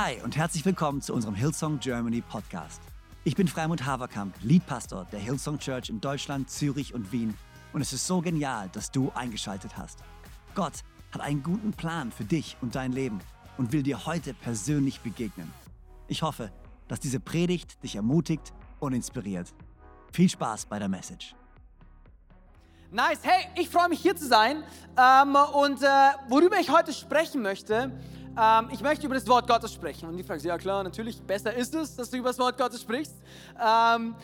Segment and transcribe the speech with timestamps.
[0.00, 2.80] Hi und herzlich willkommen zu unserem Hillsong Germany Podcast.
[3.24, 7.34] Ich bin Freimund Haverkamp, Leadpastor der Hillsong Church in Deutschland, Zürich und Wien
[7.72, 9.98] und es ist so genial, dass du eingeschaltet hast.
[10.54, 13.18] Gott hat einen guten Plan für dich und dein Leben
[13.56, 15.52] und will dir heute persönlich begegnen.
[16.06, 16.52] Ich hoffe,
[16.86, 19.52] dass diese Predigt dich ermutigt und inspiriert.
[20.12, 21.34] Viel Spaß bei der Message.
[22.92, 24.62] Nice, hey, ich freue mich hier zu sein
[24.96, 25.86] ähm, und äh,
[26.28, 27.90] worüber ich heute sprechen möchte,
[28.38, 30.08] ähm, ich möchte über das Wort Gottes sprechen.
[30.08, 32.82] Und die fragt, ja klar, natürlich, besser ist es, dass du über das Wort Gottes
[32.82, 33.16] sprichst.
[33.54, 34.14] Ähm,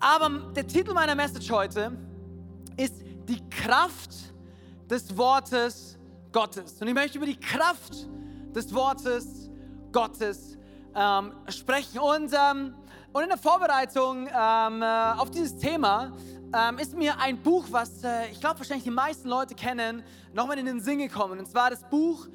[0.00, 1.92] aber der Titel meiner Message heute
[2.76, 2.94] ist
[3.28, 4.10] die Kraft
[4.88, 5.98] des Wortes
[6.32, 6.80] Gottes.
[6.80, 8.08] Und ich möchte über die Kraft
[8.54, 9.50] des Wortes
[9.92, 10.58] Gottes
[10.94, 12.00] ähm, sprechen.
[12.00, 12.74] Und, ähm,
[13.12, 16.12] und in der Vorbereitung ähm, äh, auf dieses Thema
[16.52, 20.02] ähm, ist mir ein Buch, was äh, ich glaube wahrscheinlich die meisten Leute kennen,
[20.32, 21.38] nochmal in den Sinn gekommen.
[21.38, 22.26] Und zwar das Buch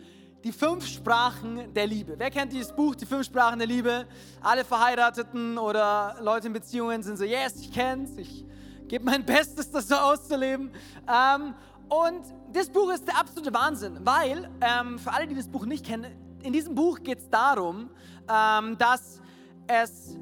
[0.46, 2.14] Die fünf Sprachen der Liebe.
[2.20, 4.06] Wer kennt dieses Buch, Die fünf Sprachen der Liebe?
[4.44, 8.46] Alle Verheirateten oder Leute in Beziehungen sind so, yes, ich kenn's, ich
[8.88, 10.70] gebe mein Bestes, das so auszuleben.
[11.08, 11.56] Ähm,
[11.90, 12.22] und
[12.54, 16.16] das Buch ist der absolute Wahnsinn, weil, ähm, für alle, die das Buch nicht kennen,
[16.44, 17.90] in diesem Buch geht es darum,
[18.30, 19.24] ähm, dass
[19.66, 20.16] es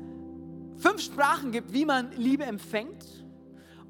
[0.78, 3.23] fünf Sprachen gibt, wie man Liebe empfängt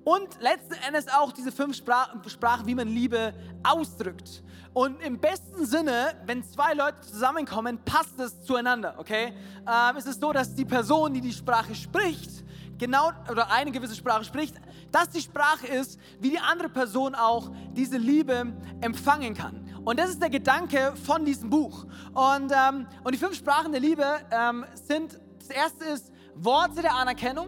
[0.04, 4.44] und letzten Endes auch diese fünf Sprachen, wie man Liebe ausdrückt.
[4.74, 9.34] Und im besten Sinne, wenn zwei Leute zusammenkommen, passt es zueinander, okay?
[9.68, 12.44] Ähm, es ist so, dass die Person, die die Sprache spricht,
[12.80, 14.56] genau oder eine gewisse Sprache spricht,
[14.92, 19.64] dass die Sprache ist, wie die andere Person auch diese Liebe empfangen kann.
[19.86, 21.86] Und das ist der Gedanke von diesem Buch.
[22.14, 26.96] Und, ähm, und die fünf Sprachen der Liebe ähm, sind, das erste ist Worte der
[26.96, 27.48] Anerkennung,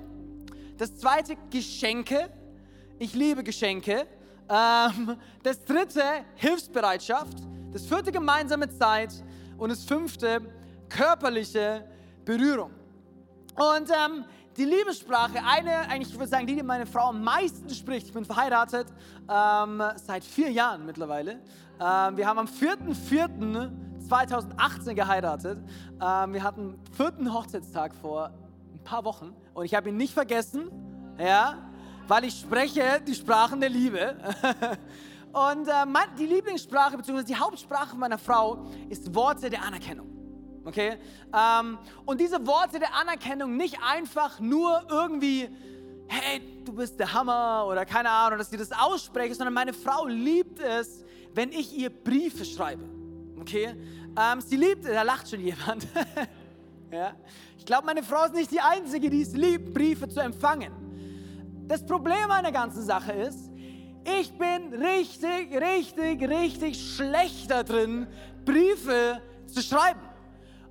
[0.77, 2.29] das zweite Geschenke,
[2.99, 4.05] ich liebe Geschenke,
[4.49, 6.01] ähm, das dritte
[6.35, 7.37] Hilfsbereitschaft,
[7.71, 9.13] das vierte gemeinsame Zeit
[9.57, 10.41] und das fünfte
[10.89, 11.87] körperliche
[12.23, 12.71] Berührung.
[13.55, 14.25] Und ähm,
[14.57, 18.07] die Liebessprache, eine, eigentlich ich würde sagen, die, die meine Frau am meisten spricht.
[18.07, 18.87] Ich bin verheiratet
[19.29, 21.39] ähm, seit vier Jahren mittlerweile.
[21.79, 25.59] Ähm, wir haben am 4.4.2018 geheiratet.
[26.01, 28.31] Ähm, wir hatten vierten Hochzeitstag vor
[28.73, 30.71] ein paar Wochen und ich habe ihn nicht vergessen,
[31.17, 31.57] ja,
[32.07, 34.15] weil ich spreche die Sprachen der Liebe.
[35.33, 37.23] und äh, die Lieblingssprache bzw.
[37.23, 40.07] die Hauptsprache meiner Frau ist Worte der Anerkennung.
[40.65, 40.97] Okay?
[41.33, 45.49] Ähm, und diese Worte der Anerkennung nicht einfach nur irgendwie,
[46.07, 50.07] hey, du bist der Hammer oder keine Ahnung, dass sie das ausspreche, sondern meine Frau
[50.07, 52.83] liebt es, wenn ich ihr Briefe schreibe.
[53.39, 53.75] Okay?
[54.17, 55.87] Ähm, sie liebt, da lacht schon jemand.
[56.91, 57.13] ja?
[57.57, 60.84] Ich glaube, meine Frau ist nicht die Einzige, die es liebt, Briefe zu empfangen.
[61.67, 63.49] Das Problem an der ganzen Sache ist,
[64.19, 68.05] ich bin richtig, richtig, richtig schlecht da drin,
[68.45, 70.01] Briefe zu schreiben.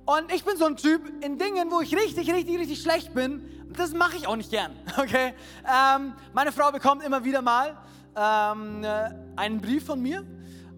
[0.05, 3.45] Und ich bin so ein Typ in Dingen, wo ich richtig, richtig, richtig schlecht bin.
[3.75, 4.71] Das mache ich auch nicht gern.
[4.97, 5.33] Okay?
[5.65, 7.75] Ähm, meine Frau bekommt immer wieder mal
[8.15, 10.23] ähm, äh, einen Brief von mir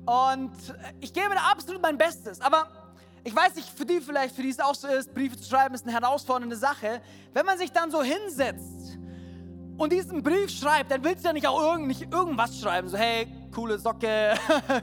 [0.08, 0.54] und
[1.00, 2.42] ich gebe da absolut mein Bestes.
[2.42, 2.68] Aber
[3.24, 5.76] ich weiß nicht, für die vielleicht, für die es auch so ist, Briefe zu schreiben
[5.76, 7.02] ist eine herausfordernde Sache.
[7.34, 8.87] Wenn man sich dann so hinsetzt
[9.78, 12.90] und diesen Brief schreibt, dann willst du ja nicht auch irgend, nicht irgendwas schreiben.
[12.90, 14.34] So, hey, coole Socke,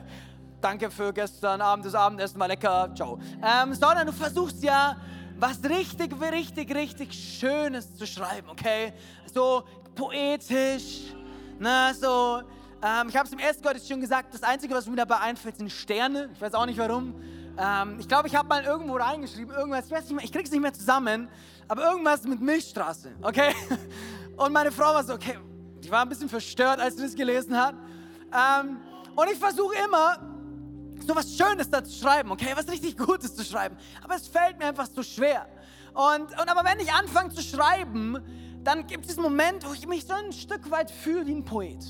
[0.60, 3.19] danke für gestern Abend, das Abendessen war lecker, ciao.
[3.43, 4.97] Ähm, sondern du versuchst ja,
[5.37, 8.93] was richtig, richtig, richtig Schönes zu schreiben, okay?
[9.32, 11.12] So poetisch,
[11.59, 12.43] ne, so.
[12.82, 15.56] Ähm, ich habe es im ersten Gottesdienst schon gesagt, das Einzige, was mir dabei einfällt,
[15.56, 16.28] sind Sterne.
[16.34, 17.15] Ich weiß auch nicht warum.
[17.56, 20.50] Ähm, ich glaube, ich habe mal irgendwo reingeschrieben, irgendwas, ich weiß nicht mehr, ich krieg's
[20.50, 21.28] nicht mehr zusammen,
[21.69, 23.55] aber irgendwas mit Milchstraße, okay?
[24.36, 25.38] Und meine Frau war so, okay,
[25.80, 27.74] ich war ein bisschen verstört, als sie das gelesen hat.
[28.32, 28.78] Ähm,
[29.14, 30.18] und ich versuche immer,
[31.06, 33.76] so was Schönes da zu schreiben, okay, was richtig Gutes zu schreiben.
[34.02, 35.46] Aber es fällt mir einfach so schwer.
[35.92, 38.18] Und, und aber wenn ich anfange zu schreiben,
[38.64, 41.44] dann gibt es diesen Moment, wo ich mich so ein Stück weit fühle wie ein
[41.44, 41.84] Poet.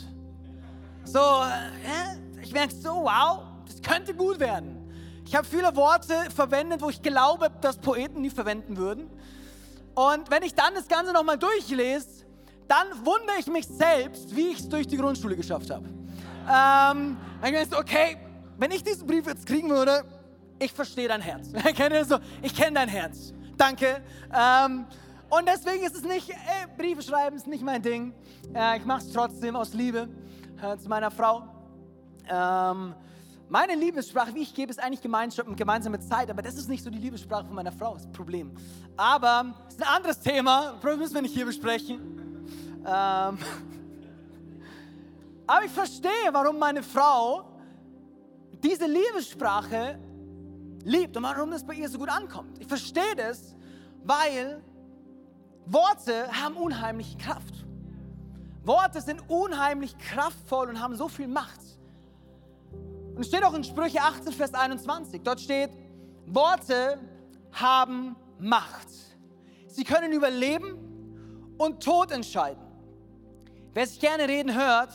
[1.05, 4.81] So, äh, ich merke so, wow, das könnte gut werden.
[5.25, 9.09] Ich habe viele Worte verwendet, wo ich glaube, dass Poeten nie verwenden würden.
[9.95, 12.24] Und wenn ich dann das Ganze nochmal durchlese,
[12.69, 15.87] dann wundere ich mich selbst, wie ich es durch die Grundschule geschafft habe.
[15.87, 18.17] Ähm, dann denkst du, okay,
[18.59, 20.05] wenn ich diesen Brief jetzt kriegen würde,
[20.59, 21.49] ich verstehe dein Herz.
[22.43, 23.33] ich kenne dein Herz.
[23.57, 24.03] Danke.
[24.33, 24.87] Ähm,
[25.29, 28.15] und deswegen ist es nicht, ey, Briefe schreiben ist nicht mein Ding.
[28.55, 30.09] Äh, ich mache es trotzdem aus Liebe
[30.63, 31.43] äh, zu meiner Frau.
[32.29, 32.95] Ähm,
[33.49, 36.99] meine Liebessprache, wie ich gebe, ist eigentlich gemeinsame Zeit, aber das ist nicht so die
[36.99, 38.53] Liebessprache von meiner Frau, das Problem.
[38.97, 42.24] Aber das ist ein anderes Thema, das müssen wir nicht hier besprechen.
[42.85, 43.39] Ähm,
[45.47, 47.45] aber ich verstehe, warum meine Frau
[48.63, 49.99] diese Liebessprache
[50.85, 52.59] liebt und warum das bei ihr so gut ankommt.
[52.59, 53.55] Ich verstehe das,
[54.05, 54.63] weil
[55.67, 57.65] Worte haben unheimliche Kraft.
[58.65, 61.61] Worte sind unheimlich kraftvoll und haben so viel Macht.
[63.15, 65.23] Und es steht auch in Sprüche 18, Vers 21.
[65.23, 65.71] Dort steht,
[66.27, 66.99] Worte
[67.53, 68.89] haben Macht.
[69.69, 72.64] Sie können über Leben und Tod entscheiden.
[73.75, 74.93] Wer sich gerne reden hört,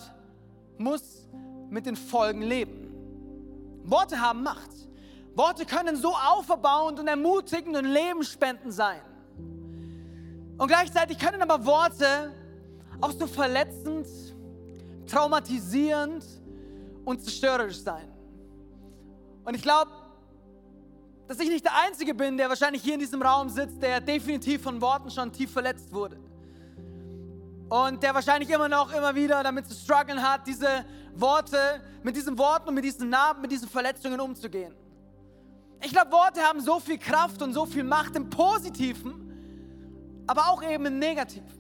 [0.78, 1.28] muss
[1.70, 2.90] mit den Folgen leben.
[3.84, 4.72] Worte haben Macht.
[5.36, 9.02] Worte können so auferbauend und ermutigend und lebensspendend sein.
[10.58, 12.34] Und gleichzeitig können aber Worte
[13.02, 14.08] auch so verletzend,
[15.08, 16.26] traumatisierend
[17.04, 18.08] und zerstörerisch sein.
[19.44, 19.92] Und ich glaube,
[21.28, 24.64] dass ich nicht der Einzige bin, der wahrscheinlich hier in diesem Raum sitzt, der definitiv
[24.64, 26.18] von Worten schon tief verletzt wurde.
[27.70, 31.58] Und der wahrscheinlich immer noch, immer wieder damit zu strugglen hat, diese Worte,
[32.02, 34.74] mit diesen Worten und mit diesen Narben, mit diesen Verletzungen umzugehen.
[35.82, 40.64] Ich glaube, Worte haben so viel Kraft und so viel Macht im Positiven, aber auch
[40.64, 41.60] eben im Negativen.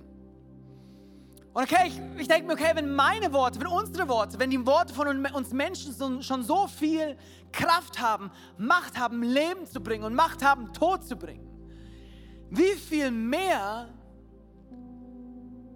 [1.53, 4.65] Und okay, ich, ich denke mir, okay, wenn meine Worte, wenn unsere Worte, wenn die
[4.65, 7.17] Worte von uns Menschen schon so viel
[7.51, 11.47] Kraft haben, Macht haben, Leben zu bringen und Macht haben, Tod zu bringen,
[12.49, 13.89] wie viel mehr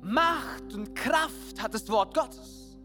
[0.03, 2.75] Macht und Kraft hat das Wort Gottes?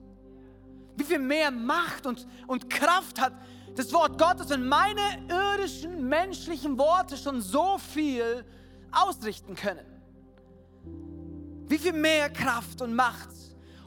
[0.96, 3.32] Wie viel mehr Macht und, und Kraft hat
[3.74, 8.44] das Wort Gottes, wenn meine irdischen, menschlichen Worte schon so viel
[8.92, 9.86] ausrichten können?
[11.68, 13.30] Wie viel mehr Kraft und Macht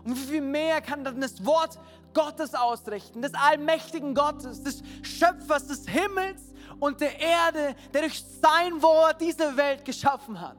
[0.04, 1.80] und wie viel mehr kann dann das Wort
[2.13, 8.81] Gottes ausrichten, des allmächtigen Gottes, des Schöpfers des Himmels und der Erde, der durch sein
[8.81, 10.57] Wort diese Welt geschaffen hat.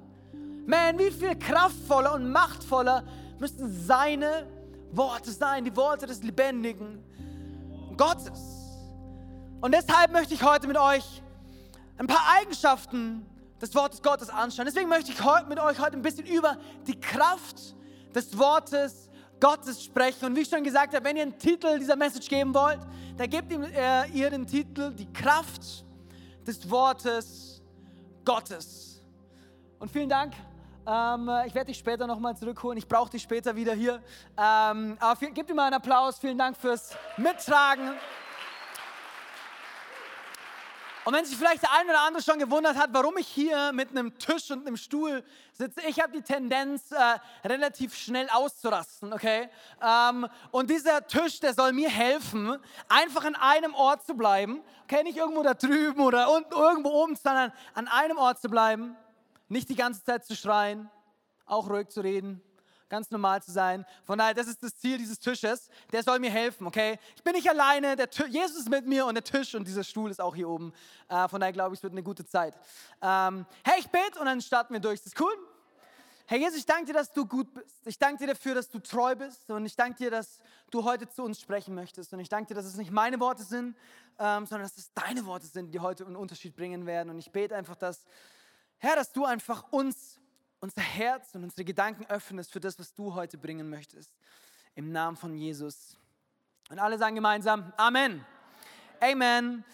[0.66, 3.04] Man, wie viel kraftvoller und machtvoller
[3.38, 4.46] müssten seine
[4.92, 7.02] Worte sein, die Worte des lebendigen
[7.96, 8.40] Gottes.
[9.60, 11.22] Und deshalb möchte ich heute mit euch
[11.98, 13.26] ein paar Eigenschaften
[13.60, 14.66] des Wortes Gottes anschauen.
[14.66, 16.56] Deswegen möchte ich heute mit euch heute ein bisschen über
[16.86, 17.74] die Kraft
[18.14, 19.08] des Wortes
[19.40, 20.26] Gottes sprechen.
[20.26, 22.80] Und wie ich schon gesagt habe, wenn ihr einen Titel dieser Message geben wollt,
[23.16, 25.84] dann gebt ihm, äh, ihr den Titel Die Kraft
[26.46, 27.62] des Wortes
[28.24, 29.02] Gottes.
[29.78, 30.34] Und vielen Dank.
[30.86, 32.76] Ähm, ich werde dich später nochmal zurückholen.
[32.78, 34.02] Ich brauche dich später wieder hier.
[34.36, 36.18] Ähm, aber viel, gebt ihm mal einen Applaus.
[36.18, 37.92] Vielen Dank fürs Mittragen.
[41.04, 43.90] Und wenn sich vielleicht der eine oder andere schon gewundert hat, warum ich hier mit
[43.90, 49.48] einem Tisch und einem Stuhl sitze, ich habe die Tendenz, äh, relativ schnell auszurasten, okay?
[49.82, 52.56] Ähm, und dieser Tisch, der soll mir helfen,
[52.88, 55.02] einfach an einem Ort zu bleiben, okay?
[55.02, 58.96] Nicht irgendwo da drüben oder unten, irgendwo oben, sondern an einem Ort zu bleiben,
[59.52, 60.90] nicht die ganze Zeit zu schreien,
[61.44, 62.42] auch ruhig zu reden,
[62.88, 63.86] ganz normal zu sein.
[64.04, 65.68] Von daher, das ist das Ziel dieses Tisches.
[65.92, 66.98] Der soll mir helfen, okay?
[67.16, 70.10] Ich bin nicht alleine, der Jesus ist mit mir und der Tisch und dieser Stuhl
[70.10, 70.72] ist auch hier oben.
[71.08, 72.54] Äh, von daher glaube ich, es wird eine gute Zeit.
[73.00, 74.94] Ähm, hey, ich bete und dann starten wir durch.
[74.94, 75.32] Ist das cool?
[76.26, 77.86] Herr Jesus, ich danke dir, dass du gut bist.
[77.86, 79.50] Ich danke dir dafür, dass du treu bist.
[79.50, 80.40] Und ich danke dir, dass
[80.70, 82.12] du heute zu uns sprechen möchtest.
[82.12, 83.76] Und ich danke dir, dass es nicht meine Worte sind,
[84.18, 87.10] ähm, sondern dass es deine Worte sind, die heute einen Unterschied bringen werden.
[87.10, 88.04] Und ich bete einfach, dass,
[88.84, 90.18] Herr, dass du einfach uns
[90.58, 94.10] unser Herz und unsere Gedanken öffnest für das, was du heute bringen möchtest.
[94.74, 95.96] Im Namen von Jesus.
[96.68, 98.26] Und alle sagen gemeinsam Amen.
[99.00, 99.64] Amen.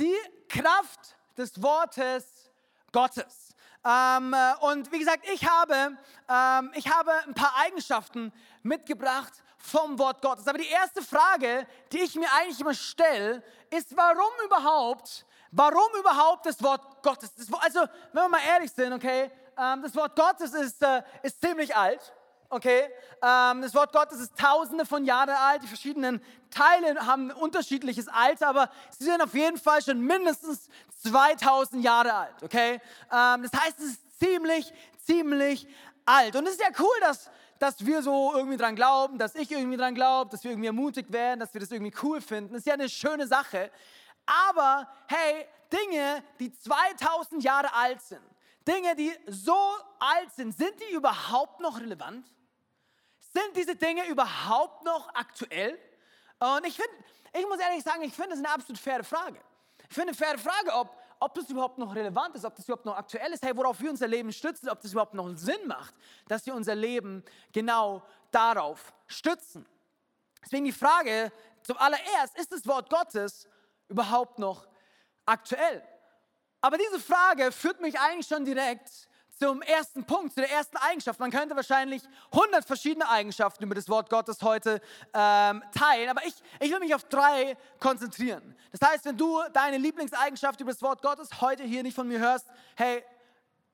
[0.00, 0.16] Die
[0.48, 2.50] Kraft des Wortes
[2.90, 3.54] Gottes.
[3.84, 5.96] Ähm, äh, und wie gesagt, ich habe,
[6.28, 8.32] ähm, ich habe ein paar Eigenschaften
[8.64, 10.48] mitgebracht vom Wort Gottes.
[10.48, 16.46] Aber die erste Frage, die ich mir eigentlich immer stelle, ist, warum überhaupt, warum überhaupt
[16.46, 17.30] das Wort Gottes?
[17.60, 17.80] Also,
[18.12, 22.12] wenn wir mal ehrlich sind, okay, ähm, das Wort Gottes ist, äh, ist ziemlich alt.
[22.48, 22.88] Okay,
[23.22, 25.62] ähm, das Wort Gottes ist tausende von Jahren alt.
[25.64, 30.68] Die verschiedenen Teile haben ein unterschiedliches Alter, aber sie sind auf jeden Fall schon mindestens
[31.02, 32.42] 2000 Jahre alt.
[32.42, 32.80] Okay,
[33.12, 34.72] ähm, das heißt, es ist ziemlich,
[35.04, 35.66] ziemlich
[36.04, 36.36] alt.
[36.36, 39.76] Und es ist ja cool, dass, dass wir so irgendwie dran glauben, dass ich irgendwie
[39.76, 42.52] dran glaube, dass wir irgendwie ermutigt werden, dass wir das irgendwie cool finden.
[42.52, 43.70] Das ist ja eine schöne Sache.
[44.26, 48.22] Aber hey, Dinge, die 2000 Jahre alt sind,
[48.66, 49.56] Dinge, die so
[49.98, 52.26] alt sind, sind die überhaupt noch relevant?
[53.18, 55.78] Sind diese Dinge überhaupt noch aktuell?
[56.38, 56.92] Und ich finde,
[57.32, 59.40] ich muss ehrlich sagen, ich finde das eine absolut faire Frage.
[59.88, 62.84] Ich finde eine faire Frage, ob, ob das überhaupt noch relevant ist, ob das überhaupt
[62.84, 65.94] noch aktuell ist, hey, worauf wir unser Leben stützen, ob das überhaupt noch Sinn macht,
[66.28, 68.02] dass wir unser Leben genau
[68.32, 69.66] darauf stützen.
[70.44, 73.48] Deswegen die Frage zum allererst, ist das Wort Gottes
[73.88, 74.66] überhaupt noch
[75.24, 75.82] aktuell?
[76.60, 78.90] Aber diese Frage führt mich eigentlich schon direkt
[79.38, 81.20] zum ersten Punkt, zu der ersten Eigenschaft.
[81.20, 82.02] Man könnte wahrscheinlich
[82.32, 84.80] 100 verschiedene Eigenschaften über das Wort Gottes heute
[85.12, 88.56] ähm, teilen, aber ich, ich will mich auf drei konzentrieren.
[88.72, 92.18] Das heißt, wenn du deine Lieblingseigenschaft über das Wort Gottes heute hier nicht von mir
[92.18, 93.04] hörst, hey,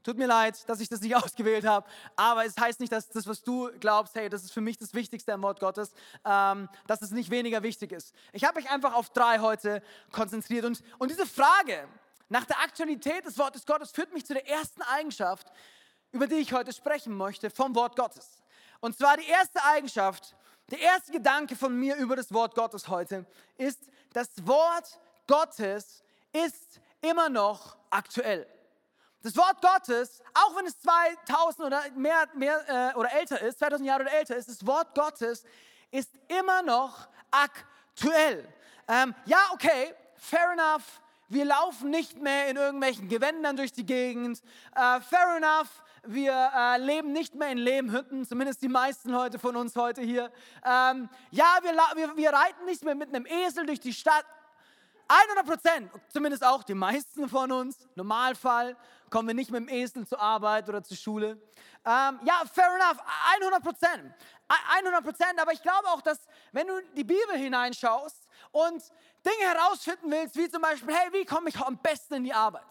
[0.03, 3.27] Tut mir leid, dass ich das nicht ausgewählt habe, aber es heißt nicht, dass das,
[3.27, 5.93] was du glaubst, hey, das ist für mich das Wichtigste am Wort Gottes,
[6.25, 8.15] ähm, dass es nicht weniger wichtig ist.
[8.33, 11.89] Ich habe mich einfach auf drei heute konzentriert und, und diese Frage,
[12.29, 15.53] nach der Aktualität des Wortes Gottes führt mich zu der ersten Eigenschaft,
[16.13, 18.43] über die ich heute sprechen möchte, vom Wort Gottes.
[18.81, 20.35] Und zwar die erste Eigenschaft,
[20.71, 23.27] der erste Gedanke von mir über das Wort Gottes heute
[23.59, 23.81] ist,
[24.13, 28.47] das Wort Gottes ist immer noch aktuell.
[29.23, 33.87] Das Wort Gottes, auch wenn es 2000 oder mehr, mehr äh, oder älter ist, 2000
[33.87, 35.45] Jahre oder älter ist, das Wort Gottes
[35.93, 38.53] ist immer noch aktuell.
[38.89, 41.01] Ähm, ja, okay, fair enough.
[41.29, 44.43] Wir laufen nicht mehr in irgendwelchen Gewändern durch die Gegend.
[44.77, 45.83] Uh, fair enough.
[46.03, 50.33] Wir uh, leben nicht mehr in Lehmhütten, zumindest die meisten Leute von uns heute hier.
[50.65, 54.27] Um, ja, wir, wir, wir reiten nicht mehr mit einem Esel durch die Stadt.
[55.09, 58.77] 100 Prozent, zumindest auch die meisten von uns, Normalfall,
[59.13, 61.33] kommen wir nicht mit dem Esel zur Arbeit oder zur Schule.
[61.85, 62.99] Ähm, ja, fair enough,
[63.41, 64.15] 100 Prozent.
[64.79, 68.83] 100 Prozent, aber ich glaube auch, dass wenn du die Bibel hineinschaust und
[69.25, 72.67] Dinge herausfinden willst, wie zum Beispiel, hey, wie komme ich am besten in die Arbeit?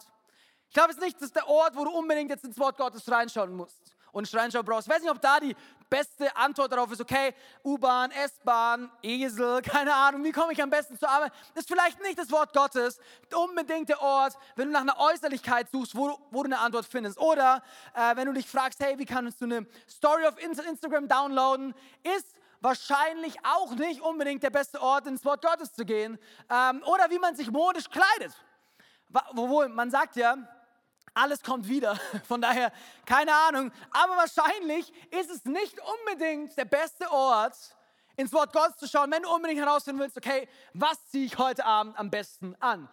[0.68, 2.76] Ich glaube, es ist nicht das ist der Ort, wo du unbedingt jetzt ins Wort
[2.76, 4.88] Gottes reinschauen musst und reinschauen brauchst.
[4.88, 5.54] Ich weiß nicht, ob da die
[5.92, 10.98] beste Antwort darauf ist, okay, U-Bahn, S-Bahn, Esel, keine Ahnung, wie komme ich am besten
[10.98, 11.32] zur Arbeit?
[11.54, 12.98] Das ist vielleicht nicht das Wort Gottes,
[13.34, 17.18] unbedingt der Ort, wenn du nach einer Äußerlichkeit suchst, wo, wo du eine Antwort findest.
[17.18, 17.62] Oder
[17.94, 21.74] äh, wenn du dich fragst, hey, wie kannst du eine Story auf Instagram downloaden,
[22.16, 26.18] ist wahrscheinlich auch nicht unbedingt der beste Ort, ins Wort Gottes zu gehen.
[26.48, 28.32] Ähm, oder wie man sich modisch kleidet.
[29.34, 30.38] Wohl, man sagt ja,
[31.14, 31.98] alles kommt wieder.
[32.28, 32.72] Von daher,
[33.06, 33.72] keine Ahnung.
[33.90, 37.56] Aber wahrscheinlich ist es nicht unbedingt der beste Ort,
[38.16, 41.64] ins Wort Gottes zu schauen, wenn du unbedingt herausfinden willst, okay, was ziehe ich heute
[41.64, 42.88] Abend am besten an?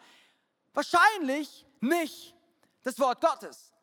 [0.73, 2.35] Wahrscheinlich nicht
[2.83, 3.73] das Wort Gottes.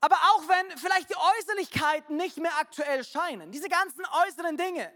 [0.00, 4.92] Aber auch wenn vielleicht die Äußerlichkeiten nicht mehr aktuell scheinen, diese ganzen äußeren Dinge,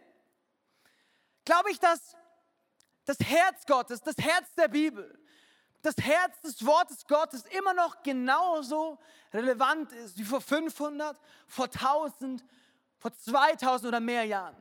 [1.44, 2.16] glaube ich, dass
[3.04, 5.18] das Herz Gottes, das Herz der Bibel,
[5.84, 8.98] das Herz des Wortes Gottes immer noch genauso
[9.32, 12.42] relevant ist wie vor 500, vor 1000,
[12.96, 14.56] vor 2000 oder mehr Jahren.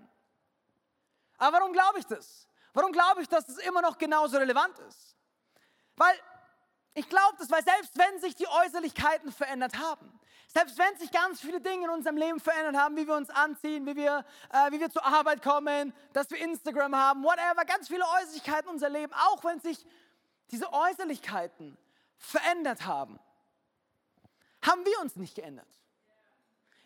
[1.38, 2.48] Aber warum glaube ich das?
[2.74, 5.16] Warum glaube ich, dass es immer noch genauso relevant ist?
[5.96, 6.14] Weil
[6.94, 11.40] ich glaube das, weil selbst wenn sich die Äußerlichkeiten verändert haben, selbst wenn sich ganz
[11.40, 14.80] viele Dinge in unserem Leben verändert haben, wie wir uns anziehen, wie wir, äh, wie
[14.80, 19.14] wir zur Arbeit kommen, dass wir Instagram haben, whatever, ganz viele Äußerlichkeiten in unser Leben,
[19.14, 19.84] auch wenn sich
[20.52, 21.78] diese Äußerlichkeiten
[22.18, 23.20] verändert haben,
[24.62, 25.68] haben wir uns nicht geändert.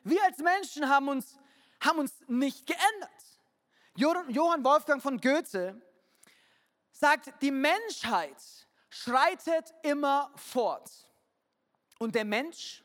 [0.04, 1.38] Wir als Menschen haben uns,
[1.80, 3.12] haben uns nicht geändert.
[3.96, 5.82] Johann Wolfgang von Goethe
[6.92, 8.38] sagt, die Menschheit
[8.90, 10.90] schreitet immer fort
[12.00, 12.84] und der Mensch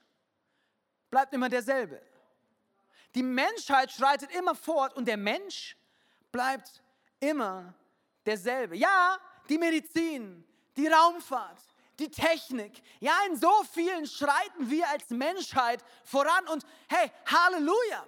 [1.11, 2.03] bleibt immer derselbe.
[3.15, 5.77] Die Menschheit schreitet immer fort und der Mensch
[6.31, 6.83] bleibt
[7.21, 7.75] immer
[8.25, 8.77] derselbe.
[8.77, 10.45] Ja, die Medizin,
[10.77, 11.61] die Raumfahrt,
[11.99, 12.83] die Technik.
[13.01, 18.07] Ja, in so vielen schreiten wir als Menschheit voran und hey, Halleluja!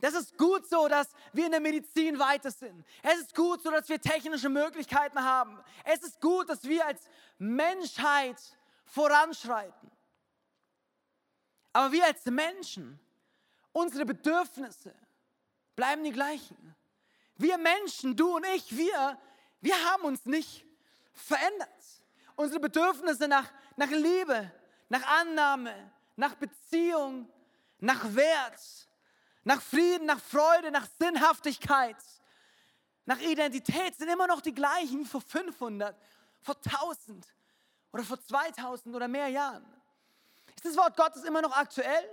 [0.00, 2.84] Das ist gut so, dass wir in der Medizin weiter sind.
[3.02, 5.58] Es ist gut so, dass wir technische Möglichkeiten haben.
[5.82, 8.36] Es ist gut, dass wir als Menschheit
[8.84, 9.90] voranschreiten.
[11.72, 13.00] Aber wir als Menschen,
[13.72, 14.94] unsere Bedürfnisse
[15.74, 16.76] bleiben die gleichen.
[17.36, 19.18] Wir Menschen, du und ich, wir,
[19.60, 20.64] wir haben uns nicht
[21.14, 21.68] verändert.
[22.36, 24.50] Unsere Bedürfnisse nach, nach Liebe,
[24.88, 27.28] nach Annahme, nach Beziehung,
[27.78, 28.60] nach Wert,
[29.44, 31.96] nach Frieden, nach Freude, nach Sinnhaftigkeit,
[33.06, 35.94] nach Identität sind immer noch die gleichen wie vor 500,
[36.40, 37.26] vor 1000
[37.92, 39.64] oder vor 2000 oder mehr Jahren.
[40.56, 42.08] Ist das Wort Gottes immer noch aktuell?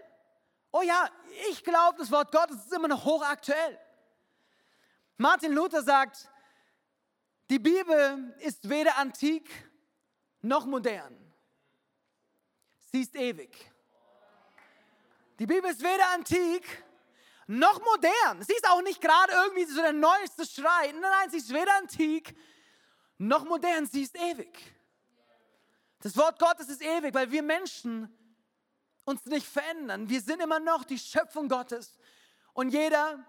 [0.71, 1.09] Oh ja,
[1.49, 3.79] ich glaube, das Wort Gottes ist immer noch hochaktuell.
[5.17, 6.29] Martin Luther sagt,
[7.49, 9.70] die Bibel ist weder antik
[10.41, 11.17] noch modern.
[12.91, 13.71] Sie ist ewig.
[15.39, 16.83] Die Bibel ist weder antik
[17.47, 18.43] noch modern.
[18.43, 20.91] Sie ist auch nicht gerade irgendwie so der neueste Schrei.
[20.91, 22.35] Nein, nein, sie ist weder antik
[23.17, 23.85] noch modern.
[23.85, 24.57] Sie ist ewig.
[25.99, 28.09] Das Wort Gottes ist ewig, weil wir Menschen
[29.05, 30.09] uns nicht verändern.
[30.09, 31.97] Wir sind immer noch die Schöpfung Gottes.
[32.53, 33.25] Und jeder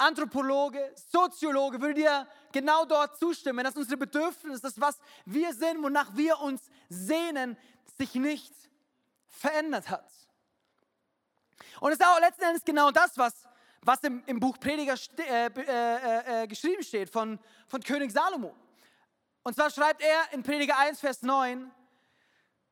[0.00, 6.16] Anthropologe, Soziologe würde dir genau dort zustimmen, dass unsere Bedürfnisse, das was wir sind, wonach
[6.16, 7.56] wir uns sehnen,
[7.98, 8.54] sich nicht
[9.28, 10.10] verändert hat.
[11.80, 13.46] Und es ist auch letzten Endes genau das, was,
[13.82, 18.56] was im, im Buch Prediger äh, äh, äh, äh, geschrieben steht von, von König Salomo.
[19.42, 21.70] Und zwar schreibt er in Prediger 1, Vers 9,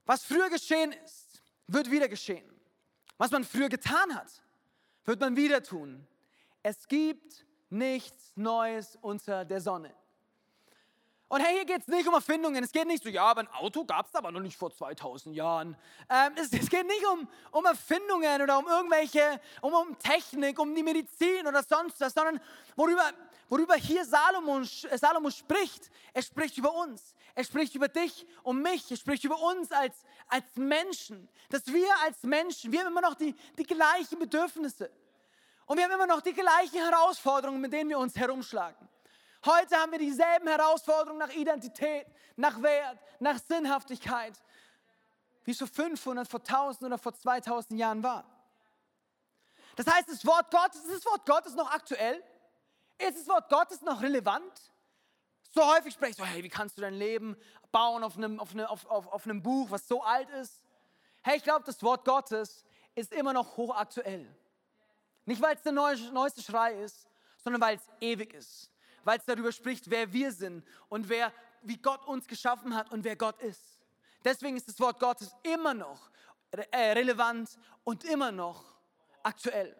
[0.06, 2.50] was früher geschehen ist, wird wieder geschehen.
[3.18, 4.42] Was man früher getan hat,
[5.04, 6.07] wird man wieder tun.
[6.70, 9.90] Es gibt nichts Neues unter der Sonne.
[11.28, 12.62] Und hey, hier geht es nicht um Erfindungen.
[12.62, 15.34] Es geht nicht so, ja, aber ein Auto gab es aber noch nicht vor 2000
[15.34, 15.78] Jahren.
[16.10, 20.74] Ähm, es, es, geht nicht um, um Erfindungen oder um irgendwelche, um, um Technik, um
[20.74, 22.38] die Medizin oder sonst was, sondern
[22.76, 23.12] worüber,
[23.48, 25.90] worüber hier Salomo, Salomo spricht.
[26.12, 27.14] Er spricht über uns.
[27.34, 28.90] Er spricht über dich und mich.
[28.90, 31.30] Er spricht über uns als, als Menschen.
[31.48, 34.90] Dass wir als Menschen, wir haben immer noch die, die gleichen Bedürfnisse.
[35.68, 38.88] Und wir haben immer noch die gleichen Herausforderungen, mit denen wir uns herumschlagen.
[39.44, 42.06] Heute haben wir dieselben Herausforderungen nach Identität,
[42.36, 44.32] nach Wert, nach Sinnhaftigkeit,
[45.44, 48.24] wie es vor 500, vor 1000 oder vor 2000 Jahren war.
[49.76, 52.24] Das heißt, das Wort Gottes, ist das Wort Gottes noch aktuell?
[52.96, 54.72] Ist das Wort Gottes noch relevant?
[55.50, 57.36] So häufig spreche ich so, hey, wie kannst du dein Leben
[57.70, 60.64] bauen auf einem, auf, eine, auf, auf, auf einem Buch, was so alt ist?
[61.22, 64.34] Hey, ich glaube, das Wort Gottes ist immer noch hochaktuell.
[65.28, 67.06] Nicht, weil es der neueste Schrei ist,
[67.38, 68.70] sondern weil es ewig ist
[69.08, 71.32] weil es darüber spricht, wer wir sind und wer,
[71.62, 73.80] wie Gott uns geschaffen hat und wer Gott ist.
[74.22, 76.10] Deswegen ist das Wort Gottes immer noch
[76.50, 78.62] äh, relevant und immer noch
[79.22, 79.74] aktuell.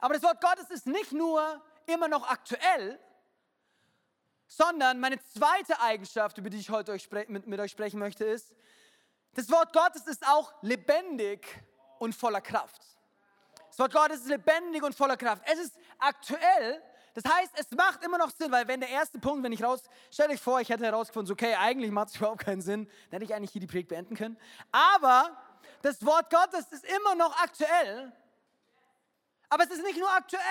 [0.00, 2.98] Aber das Wort Gottes ist nicht nur immer noch aktuell,
[4.46, 6.96] sondern meine zweite Eigenschaft, über die ich heute
[7.28, 8.54] mit, mit euch sprechen möchte, ist,
[9.34, 11.46] das Wort Gottes ist auch lebendig
[11.98, 12.95] und voller Kraft.
[13.76, 15.42] Das Wort Gottes ist lebendig und voller Kraft.
[15.44, 19.44] Es ist aktuell, das heißt, es macht immer noch Sinn, weil wenn der erste Punkt,
[19.44, 22.62] wenn ich raus, stell euch vor, ich hätte herausgefunden, okay, eigentlich macht es überhaupt keinen
[22.62, 24.38] Sinn, dann hätte ich eigentlich hier die Predigt beenden können.
[24.72, 25.36] Aber
[25.82, 28.10] das Wort Gottes ist immer noch aktuell.
[29.50, 30.42] Aber es ist nicht nur aktuell,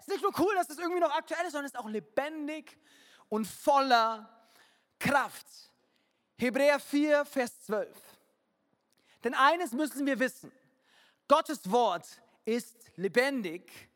[0.00, 1.88] es ist nicht nur cool, dass es irgendwie noch aktuell ist, sondern es ist auch
[1.88, 2.76] lebendig
[3.28, 4.28] und voller
[4.98, 5.46] Kraft.
[6.36, 7.88] Hebräer 4, Vers 12.
[9.22, 10.50] Denn eines müssen wir wissen,
[11.28, 13.90] Gottes Wort ist lebendig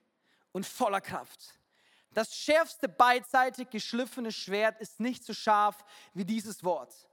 [0.52, 1.58] und voller Kraft.
[2.12, 7.08] Das schärfste beidseitig geschliffene Schwert ist nicht so scharf wie dieses Wort,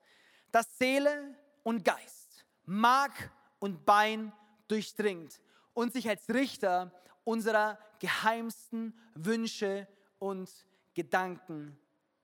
[0.51, 4.31] das Seele und Geist, Mark und Bein
[4.67, 5.41] durchdringt
[5.73, 6.91] und sich als Richter
[7.25, 9.87] unserer geheimsten Wünsche
[10.19, 10.49] und
[10.93, 11.77] Gedanken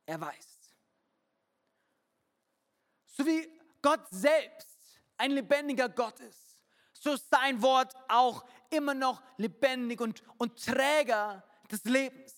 [0.05, 0.75] erweist.
[3.05, 3.49] So wie
[3.81, 6.48] Gott selbst ein lebendiger Gott ist,
[6.99, 12.33] so ist sein Wort auch immer noch lebendig und, und Träger des Lebens.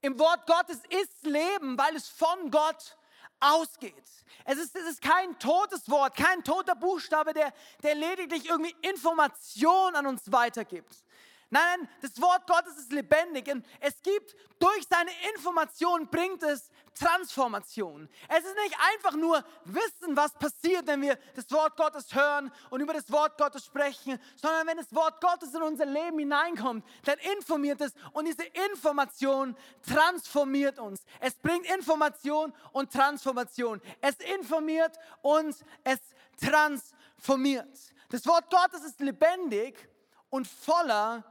[0.00, 2.96] Im Wort Gottes ist Leben, weil es von Gott
[3.40, 4.04] ausgeht.
[4.44, 7.52] Es ist, es ist kein totes Wort, kein toter Buchstabe, der,
[7.82, 11.04] der lediglich irgendwie Information an uns weitergibt.
[11.50, 18.08] Nein, das Wort Gottes ist lebendig und es gibt durch seine Information bringt es Transformation.
[18.28, 22.80] Es ist nicht einfach nur Wissen, was passiert, wenn wir das Wort Gottes hören und
[22.80, 27.18] über das Wort Gottes sprechen, sondern wenn das Wort Gottes in unser Leben hineinkommt, dann
[27.36, 31.04] informiert es und diese Information transformiert uns.
[31.20, 33.80] Es bringt Information und Transformation.
[34.00, 35.98] Es informiert und es
[36.40, 37.78] transformiert.
[38.10, 39.88] Das Wort Gottes ist lebendig
[40.30, 41.24] und voller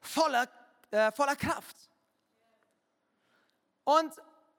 [0.00, 0.48] voller,
[0.90, 1.76] äh, voller Kraft.
[3.84, 4.12] Und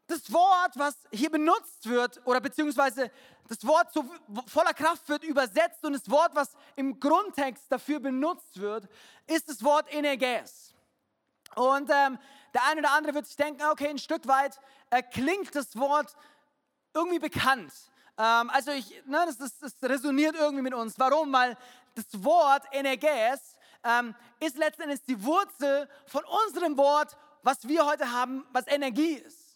[0.10, 3.12] das Wort, was hier benutzt wird, oder beziehungsweise
[3.48, 4.04] das Wort so
[4.48, 8.88] voller Kraft wird übersetzt und das Wort, was im Grundtext dafür benutzt wird,
[9.28, 10.74] ist das Wort Energes.
[11.56, 12.18] Und ähm,
[12.54, 16.16] der eine oder andere wird sich denken, okay, ein Stück weit äh, klingt das Wort
[16.94, 17.72] irgendwie bekannt.
[18.18, 20.98] Ähm, also ich, ne, das, das, das resoniert irgendwie mit uns.
[20.98, 21.32] Warum?
[21.32, 21.56] Weil
[21.94, 28.46] das Wort Energes ähm, ist letztendlich die Wurzel von unserem Wort, was wir heute haben,
[28.52, 29.49] was Energie ist.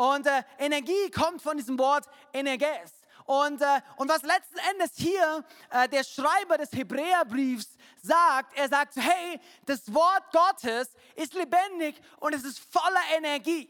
[0.00, 2.90] Und äh, Energie kommt von diesem Wort Energes.
[3.26, 8.96] Und, äh, und was letzten Endes hier äh, der Schreiber des Hebräerbriefs sagt, er sagt,
[8.96, 13.68] hey, das Wort Gottes ist lebendig und es ist voller Energie.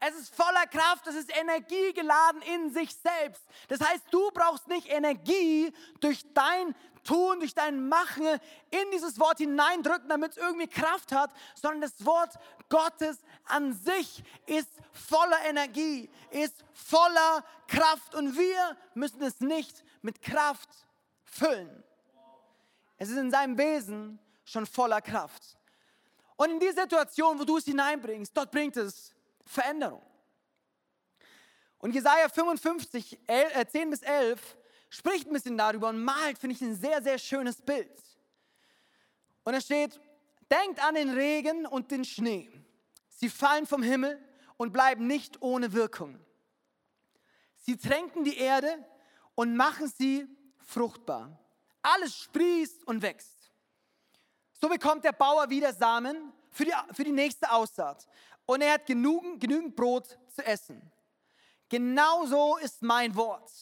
[0.00, 3.44] Es ist voller Kraft, es ist energiegeladen in sich selbst.
[3.68, 8.26] Das heißt, du brauchst nicht Energie durch dein Tun, durch dein Machen
[8.70, 12.32] in dieses Wort hineindrücken, damit es irgendwie Kraft hat, sondern das Wort
[12.68, 20.22] Gottes an sich ist voller Energie, ist voller Kraft und wir müssen es nicht mit
[20.22, 20.68] Kraft
[21.24, 21.82] füllen.
[22.98, 25.58] Es ist in seinem Wesen schon voller Kraft.
[26.36, 29.12] Und in die Situation, wo du es hineinbringst, dort bringt es
[29.44, 30.02] Veränderung.
[31.78, 33.18] Und Jesaja 55,
[33.72, 34.56] 10 bis 11
[34.88, 38.00] spricht ein bisschen darüber und malt, finde ich, ein sehr, sehr schönes Bild.
[39.42, 40.00] Und da steht,
[40.50, 42.61] denkt an den Regen und den Schnee.
[43.22, 44.20] Sie fallen vom Himmel
[44.56, 46.18] und bleiben nicht ohne Wirkung.
[47.56, 48.84] Sie tränken die Erde
[49.36, 50.26] und machen sie
[50.58, 51.38] fruchtbar.
[51.82, 53.52] Alles sprießt und wächst.
[54.60, 58.08] So bekommt der Bauer wieder Samen für die, für die nächste Aussaat.
[58.44, 60.82] Und er hat genügend, genügend Brot zu essen.
[61.68, 63.52] Genauso ist mein Wort.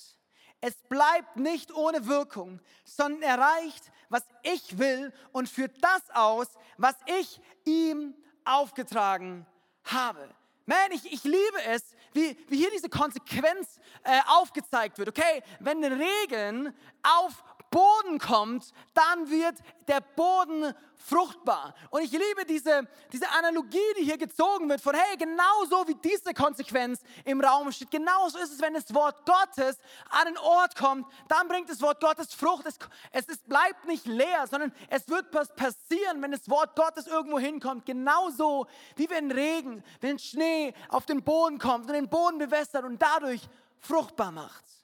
[0.62, 6.96] Es bleibt nicht ohne Wirkung, sondern erreicht, was ich will und führt das aus, was
[7.04, 9.46] ich ihm aufgetragen
[9.84, 10.28] habe.
[10.66, 15.08] Man, ich, ich liebe es, wie, wie hier diese Konsequenz äh, aufgezeigt wird.
[15.08, 19.56] Okay, wenn Regen auf Boden kommt, dann wird
[19.86, 21.74] der Boden fruchtbar.
[21.90, 26.34] Und ich liebe diese, diese Analogie, die hier gezogen wird von, hey, genauso wie diese
[26.34, 29.78] Konsequenz im Raum steht, genauso ist es, wenn das Wort Gottes
[30.10, 32.66] an den Ort kommt, dann bringt das Wort Gottes Frucht.
[32.66, 32.78] Es,
[33.12, 37.38] es ist, bleibt nicht leer, sondern es wird was passieren, wenn das Wort Gottes irgendwo
[37.38, 37.86] hinkommt.
[37.86, 43.00] Genauso wie wenn Regen, wenn Schnee auf den Boden kommt und den Boden bewässert und
[43.00, 43.42] dadurch
[43.80, 44.79] fruchtbar macht.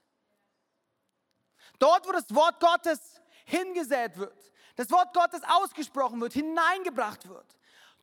[1.79, 7.47] Dort, wo das Wort Gottes hingesät wird, das Wort Gottes ausgesprochen wird, hineingebracht wird,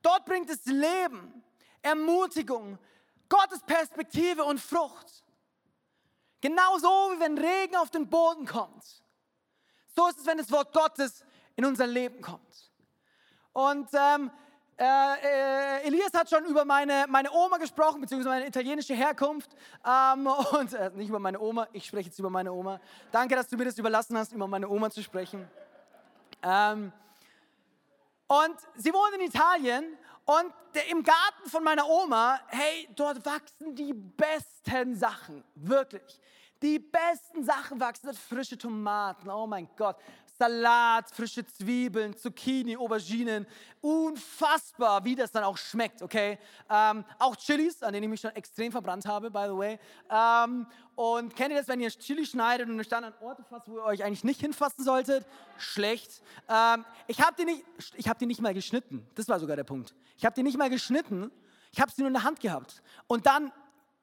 [0.01, 1.43] dort bringt es Leben,
[1.81, 2.77] Ermutigung,
[3.29, 5.23] Gottes Perspektive und Frucht.
[6.41, 8.83] Genauso wie wenn Regen auf den Boden kommt.
[9.95, 11.23] So ist es, wenn das Wort Gottes
[11.55, 12.71] in unser Leben kommt.
[13.53, 14.31] Und ähm,
[14.77, 19.51] äh, äh, Elias hat schon über meine, meine Oma gesprochen, beziehungsweise meine italienische Herkunft.
[19.85, 20.27] Ähm,
[20.59, 22.79] und äh, nicht über meine Oma, ich spreche jetzt über meine Oma.
[23.11, 25.47] Danke, dass du mir das überlassen hast, über meine Oma zu sprechen.
[26.41, 26.91] Ähm,
[28.27, 33.75] und sie wohnt in Italien und der, im Garten von meiner Oma, hey, dort wachsen
[33.75, 36.19] die besten Sachen, wirklich.
[36.61, 39.97] Die besten Sachen wachsen, frische Tomaten, oh mein Gott,
[40.37, 43.45] Salat, frische Zwiebeln, Zucchini, Auberginen.
[43.81, 46.39] Unfassbar, wie das dann auch schmeckt, okay?
[46.69, 49.79] Ähm, auch Chilis, an denen ich mich schon extrem verbrannt habe, by the way.
[50.09, 50.65] Ähm,
[50.95, 53.77] und kennt ihr das, wenn ihr Chili schneidet und euch dann an Orte fasst, wo
[53.77, 55.25] ihr euch eigentlich nicht hinfassen solltet?
[55.57, 56.21] Schlecht.
[56.49, 57.63] Ähm, ich habe die, nicht,
[58.07, 59.07] hab die nicht mal geschnitten.
[59.15, 59.93] Das war sogar der Punkt.
[60.17, 61.31] Ich habe die nicht mal geschnitten.
[61.71, 62.81] Ich habe sie nur in der Hand gehabt.
[63.07, 63.51] Und dann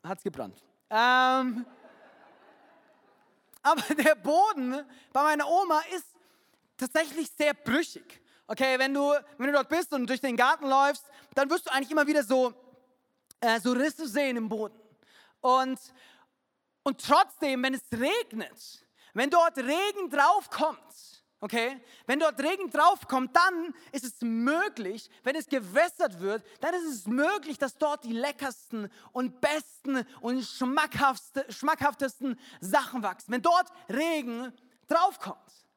[0.04, 0.62] hat es gebrannt.
[0.90, 1.64] Ähm,
[3.62, 6.06] aber der Boden bei meiner Oma ist
[6.80, 8.20] tatsächlich sehr brüchig.
[8.46, 11.72] Okay, wenn du, wenn du dort bist und durch den Garten läufst, dann wirst du
[11.72, 12.52] eigentlich immer wieder so,
[13.40, 14.76] äh, so Risse sehen im Boden.
[15.40, 15.78] Und,
[16.82, 20.80] und trotzdem, wenn es regnet, wenn dort Regen draufkommt,
[21.40, 26.86] okay, wenn dort Regen draufkommt, dann ist es möglich, wenn es gewässert wird, dann ist
[26.86, 33.32] es möglich, dass dort die leckersten und besten und schmackhaftesten Sachen wachsen.
[33.32, 34.52] Wenn dort Regen
[34.88, 35.69] draufkommt.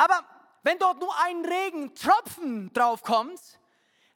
[0.00, 0.24] Aber
[0.62, 3.38] wenn dort nur ein Regentropfen draufkommt,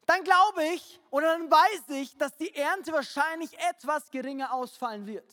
[0.07, 5.31] dann glaube ich oder dann weiß ich, dass die Ernte wahrscheinlich etwas geringer ausfallen wird.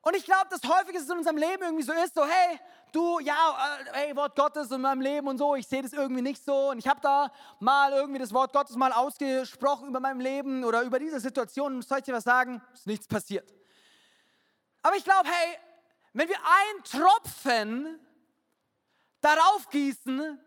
[0.00, 2.58] Und ich glaube, dass häufig es in unserem Leben irgendwie so ist, so hey,
[2.92, 3.34] du, ja,
[3.82, 6.70] äh, hey, Wort Gottes in meinem Leben und so, ich sehe das irgendwie nicht so.
[6.70, 10.80] Und ich habe da mal irgendwie das Wort Gottes mal ausgesprochen über mein Leben oder
[10.84, 12.62] über diese Situation und soll ich dir was sagen?
[12.72, 13.52] Ist nichts passiert.
[14.82, 15.58] Aber ich glaube, hey,
[16.14, 18.00] wenn wir ein Tropfen
[19.20, 20.38] darauf gießen,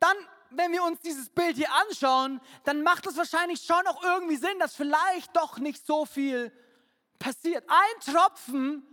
[0.00, 0.16] dann,
[0.50, 4.58] wenn wir uns dieses Bild hier anschauen, dann macht es wahrscheinlich schon auch irgendwie Sinn,
[4.58, 6.52] dass vielleicht doch nicht so viel
[7.18, 7.64] passiert.
[7.68, 8.86] Ein Tropfen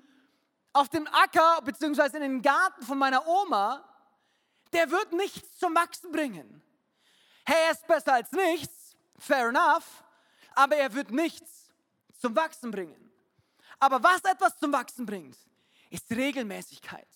[0.73, 2.17] auf dem Acker bzw.
[2.17, 3.83] in den Garten von meiner Oma,
[4.73, 6.61] der wird nichts zum Wachsen bringen.
[7.45, 10.03] Hey, er ist besser als nichts, fair enough,
[10.53, 11.71] aber er wird nichts
[12.19, 13.11] zum Wachsen bringen.
[13.79, 15.37] Aber was etwas zum Wachsen bringt,
[15.89, 17.07] ist Regelmäßigkeit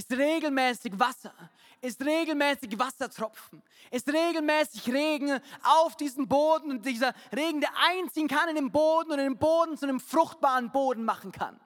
[0.00, 1.34] ist regelmäßig Wasser,
[1.82, 8.48] ist regelmäßig Wassertropfen, ist regelmäßig Regen auf diesen Boden und dieser Regen, der einziehen kann
[8.48, 11.60] in den Boden und den Boden zu einem fruchtbaren Boden machen kann.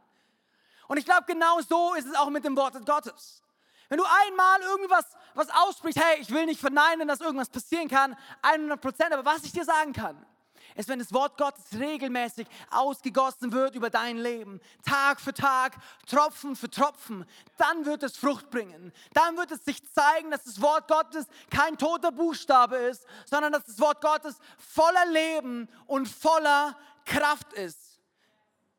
[0.88, 3.40] Und ich glaube, genau so ist es auch mit dem Wort Gottes.
[3.88, 7.88] Wenn du einmal irgendwie was, was aussprichst, hey, ich will nicht verneinen, dass irgendwas passieren
[7.88, 10.26] kann, 100 Prozent, aber was ich dir sagen kann,
[10.74, 16.56] ist, wenn das Wort Gottes regelmäßig ausgegossen wird über dein Leben, Tag für Tag, Tropfen
[16.56, 17.24] für Tropfen,
[17.56, 18.92] dann wird es Frucht bringen.
[19.12, 23.64] Dann wird es sich zeigen, dass das Wort Gottes kein toter Buchstabe ist, sondern dass
[23.64, 28.00] das Wort Gottes voller Leben und voller Kraft ist.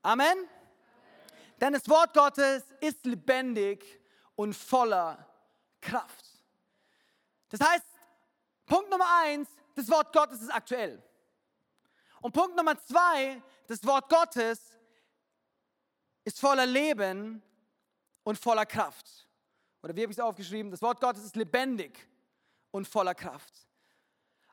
[0.01, 0.27] Amen?
[0.27, 0.49] Amen.
[1.61, 4.01] Denn das Wort Gottes ist lebendig
[4.35, 5.25] und voller
[5.79, 6.25] Kraft.
[7.49, 7.85] Das heißt,
[8.65, 11.01] Punkt Nummer eins, das Wort Gottes ist aktuell.
[12.25, 14.59] Und Punkt Nummer zwei, das Wort Gottes
[16.23, 17.43] ist voller Leben
[18.23, 19.29] und voller Kraft.
[19.83, 20.71] Oder wie habe ich es aufgeschrieben?
[20.71, 22.09] Das Wort Gottes ist lebendig
[22.71, 23.53] und voller Kraft.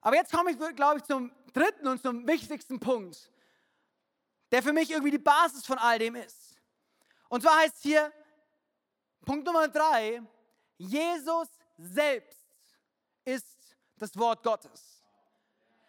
[0.02, 3.32] Aber jetzt komme ich, glaube ich, zum dritten und zum wichtigsten Punkt,
[4.50, 6.60] der für mich irgendwie die Basis von all dem ist.
[7.30, 8.12] Und zwar heißt hier
[9.24, 10.20] Punkt Nummer drei,
[10.76, 12.38] Jesus selbst
[13.24, 15.01] ist das Wort Gottes.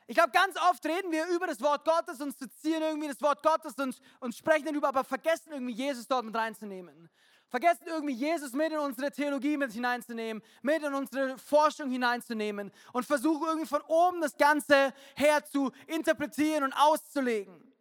[0.08, 3.42] Ich glaube, ganz oft reden wir über das Wort Gottes und zitieren irgendwie das Wort
[3.42, 7.10] Gottes und, und sprechen darüber, aber vergessen irgendwie Jesus dort mit reinzunehmen.
[7.48, 13.06] Vergessen irgendwie Jesus mit in unsere Theologie mit hineinzunehmen, mit in unsere Forschung hineinzunehmen und
[13.06, 17.72] versuchen irgendwie von oben das Ganze her zu interpretieren und auszulegen.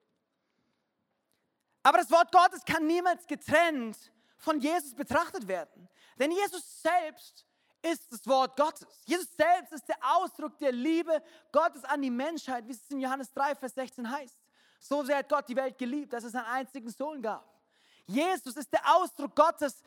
[1.82, 3.96] Aber das Wort Gottes kann niemals getrennt
[4.36, 5.88] von Jesus betrachtet werden.
[6.18, 7.46] Denn Jesus selbst
[7.82, 8.86] ist das Wort Gottes.
[9.04, 13.32] Jesus selbst ist der Ausdruck der Liebe Gottes an die Menschheit, wie es in Johannes
[13.32, 14.38] 3, Vers 16 heißt.
[14.78, 17.48] So sehr hat Gott die Welt geliebt, dass es einen einzigen Sohn gab.
[18.06, 19.82] Jesus ist der Ausdruck Gottes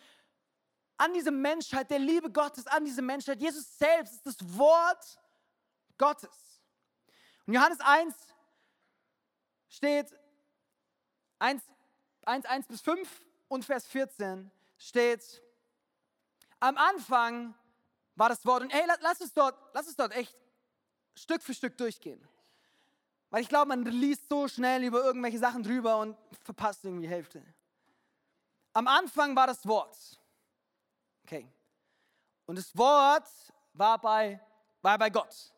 [0.98, 3.42] an diese Menschheit, der Liebe Gottes an diese Menschheit.
[3.42, 5.20] Jesus selbst ist das Wort
[5.98, 6.62] Gottes.
[7.46, 8.16] Und Johannes 1
[9.68, 10.08] steht
[11.40, 11.62] 1,
[12.24, 15.42] 1, 1 bis 5 und Vers 14 steht,
[16.60, 17.54] am Anfang
[18.16, 18.64] war das Wort.
[18.64, 20.36] Und hey, lass es dort, lass es dort echt
[21.16, 22.26] Stück für Stück durchgehen.
[23.30, 27.14] Weil ich glaube, man liest so schnell über irgendwelche Sachen drüber und verpasst irgendwie die
[27.14, 27.44] Hälfte.
[28.74, 29.98] Am Anfang war das Wort.
[31.24, 31.48] Okay.
[32.46, 33.28] Und das Wort
[33.74, 34.40] war bei,
[34.82, 35.54] war bei Gott.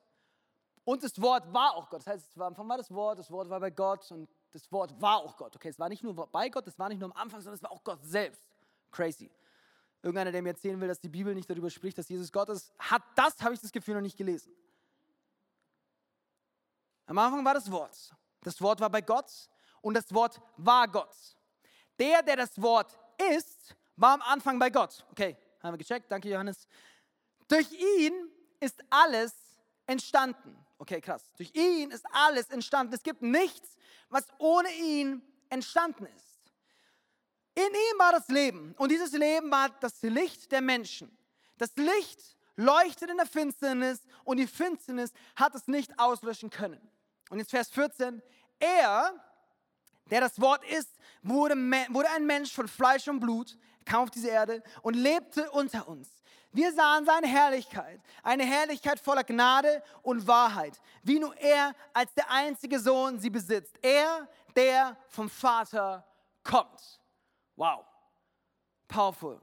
[0.86, 2.00] Und das Wort war auch Gott.
[2.00, 5.00] Das heißt, am Anfang war das Wort, das Wort war bei Gott und das Wort
[5.02, 5.56] war auch Gott.
[5.56, 7.64] Okay, es war nicht nur bei Gott, es war nicht nur am Anfang, sondern es
[7.64, 8.42] war auch Gott selbst.
[8.90, 9.30] Crazy.
[10.02, 12.72] Irgendeiner, der mir erzählen will, dass die Bibel nicht darüber spricht, dass Jesus Gott ist,
[12.80, 14.54] hat das, habe ich das Gefühl, noch nicht gelesen.
[17.08, 18.14] Am Anfang war das Wort.
[18.42, 19.32] Das Wort war bei Gott
[19.82, 21.16] und das Wort war Gott.
[22.00, 22.98] Der, der das Wort
[23.36, 25.06] ist, war am Anfang bei Gott.
[25.12, 26.12] Okay, haben wir gecheckt.
[26.12, 26.68] Danke, Johannes.
[27.48, 28.30] Durch ihn
[28.60, 29.34] ist alles
[29.86, 30.56] entstanden.
[30.78, 31.24] Okay, krass.
[31.38, 32.94] Durch ihn ist alles entstanden.
[32.94, 33.76] Es gibt nichts,
[34.10, 36.27] was ohne ihn entstanden ist.
[37.58, 41.18] In ihm war das Leben und dieses Leben war das Licht der Menschen.
[41.58, 46.80] Das Licht leuchtet in der Finsternis und die Finsternis hat es nicht auslöschen können.
[47.32, 48.22] Und jetzt Vers 14,
[48.60, 49.12] er,
[50.12, 54.30] der das Wort ist, wurde, wurde ein Mensch von Fleisch und Blut, kam auf diese
[54.30, 56.10] Erde und lebte unter uns.
[56.52, 62.30] Wir sahen seine Herrlichkeit, eine Herrlichkeit voller Gnade und Wahrheit, wie nur er als der
[62.30, 63.80] einzige Sohn sie besitzt.
[63.82, 66.06] Er, der vom Vater
[66.44, 67.00] kommt.
[67.58, 67.84] Wow,
[68.88, 69.42] powerful.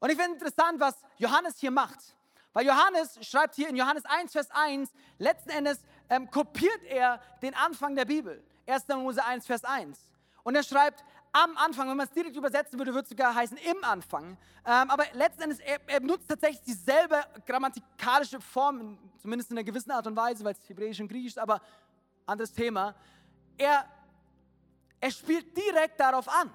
[0.00, 2.16] Und ich finde interessant, was Johannes hier macht.
[2.52, 5.78] Weil Johannes schreibt hier in Johannes 1, Vers 1, letzten Endes
[6.08, 8.42] ähm, kopiert er den Anfang der Bibel.
[8.66, 8.88] 1.
[8.88, 9.98] Mose 1, Vers 1.
[10.42, 13.58] Und er schreibt am Anfang, wenn man es direkt übersetzen würde, würde es sogar heißen
[13.58, 14.38] im Anfang.
[14.64, 19.90] Ähm, aber letzten Endes, er, er benutzt tatsächlich dieselbe grammatikalische Form, zumindest in einer gewissen
[19.90, 21.60] Art und Weise, weil es Hebräisch und Griechisch ist, aber
[22.24, 22.94] anderes Thema.
[23.58, 23.84] Er,
[24.98, 26.50] er spielt direkt darauf an.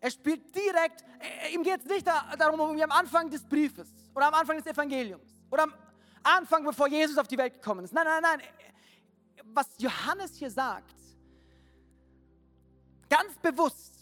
[0.00, 1.04] Er spielt direkt,
[1.52, 5.44] ihm geht es nicht darum, wie am Anfang des Briefes oder am Anfang des Evangeliums
[5.50, 5.74] oder am
[6.22, 7.92] Anfang, bevor Jesus auf die Welt gekommen ist.
[7.92, 8.40] Nein, nein, nein.
[9.52, 10.94] Was Johannes hier sagt,
[13.08, 13.94] ganz bewusst,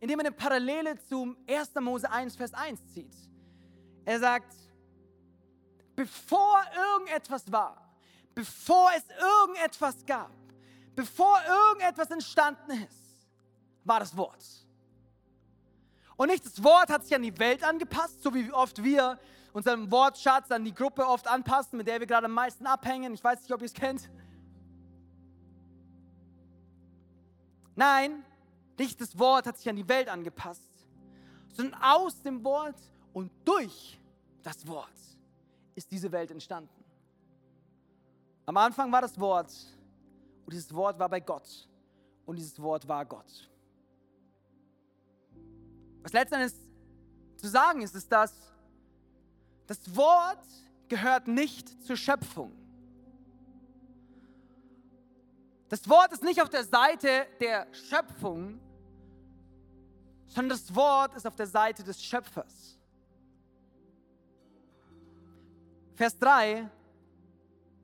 [0.00, 1.74] indem er eine Parallele zum 1.
[1.80, 3.14] Mose 1, Vers 1 zieht.
[4.06, 4.54] Er sagt,
[5.96, 7.94] bevor irgendetwas war,
[8.34, 10.30] bevor es irgendetwas gab,
[10.94, 13.28] bevor irgendetwas entstanden ist,
[13.84, 14.63] war das Wort.
[16.16, 19.18] Und nicht das Wort hat sich an die Welt angepasst, so wie oft wir
[19.52, 23.14] unseren Wortschatz an die Gruppe oft anpassen, mit der wir gerade am meisten abhängen.
[23.14, 24.10] Ich weiß nicht, ob ihr es kennt.
[27.76, 28.24] Nein,
[28.78, 30.70] nicht das Wort hat sich an die Welt angepasst,
[31.52, 32.76] sondern aus dem Wort
[33.12, 33.98] und durch
[34.42, 34.90] das Wort
[35.74, 36.84] ist diese Welt entstanden.
[38.46, 39.52] Am Anfang war das Wort
[40.44, 41.68] und dieses Wort war bei Gott
[42.26, 43.50] und dieses Wort war Gott.
[46.04, 46.52] Was letztendlich
[47.36, 48.34] zu sagen ist, ist, dass
[49.66, 50.46] das Wort
[50.88, 52.52] gehört nicht zur Schöpfung.
[55.70, 58.60] Das Wort ist nicht auf der Seite der Schöpfung,
[60.26, 62.78] sondern das Wort ist auf der Seite des Schöpfers.
[65.94, 66.70] Vers 3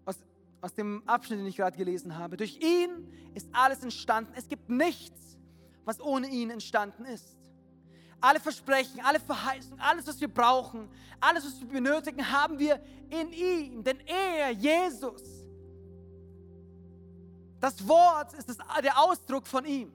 [0.04, 0.18] aus,
[0.60, 2.36] aus dem Abschnitt, den ich gerade gelesen habe.
[2.36, 4.34] Durch ihn ist alles entstanden.
[4.36, 5.38] Es gibt nichts,
[5.86, 7.39] was ohne ihn entstanden ist.
[8.20, 10.88] Alle Versprechen, alle Verheißungen, alles, was wir brauchen,
[11.20, 13.82] alles, was wir benötigen, haben wir in ihm.
[13.82, 15.22] Denn er, Jesus,
[17.60, 19.92] das Wort ist das, der Ausdruck von ihm.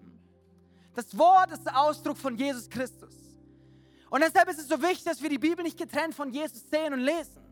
[0.93, 3.13] Das Wort ist der Ausdruck von Jesus Christus.
[4.09, 6.93] Und deshalb ist es so wichtig, dass wir die Bibel nicht getrennt von Jesus sehen
[6.93, 7.43] und lesen.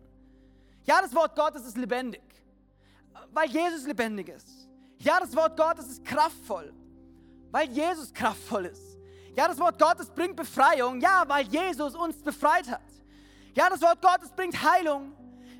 [0.86, 2.24] Ja, das Wort Gottes ist lebendig,
[3.32, 4.48] weil Jesus lebendig ist.
[5.00, 6.74] Ja, das Wort Gottes ist kraftvoll,
[7.52, 8.93] weil Jesus kraftvoll ist.
[9.36, 12.82] Ja, das Wort Gottes bringt Befreiung, ja, weil Jesus uns befreit hat.
[13.56, 15.14] Ja, das Wort Gottes bringt Heilung,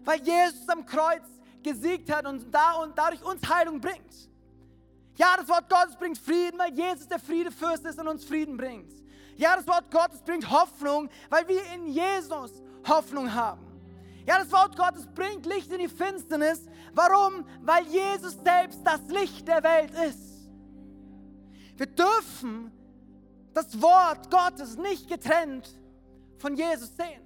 [0.04, 1.24] weil Jesus am Kreuz
[1.64, 4.30] gesiegt hat und, da und dadurch uns Heilung bringt.
[5.16, 8.92] Ja, das Wort Gottes bringt Frieden, weil Jesus der Friedefürst ist und uns Frieden bringt.
[9.38, 12.52] Ja, das Wort Gottes bringt Hoffnung, weil wir in Jesus
[12.88, 13.62] Hoffnung haben.
[14.26, 16.66] Ja, das Wort Gottes bringt Licht in die Finsternis.
[16.94, 17.46] Warum?
[17.62, 20.50] Weil Jesus selbst das Licht der Welt ist.
[21.76, 22.72] Wir dürfen
[23.54, 25.70] das Wort Gottes nicht getrennt
[26.38, 27.22] von Jesus sehen.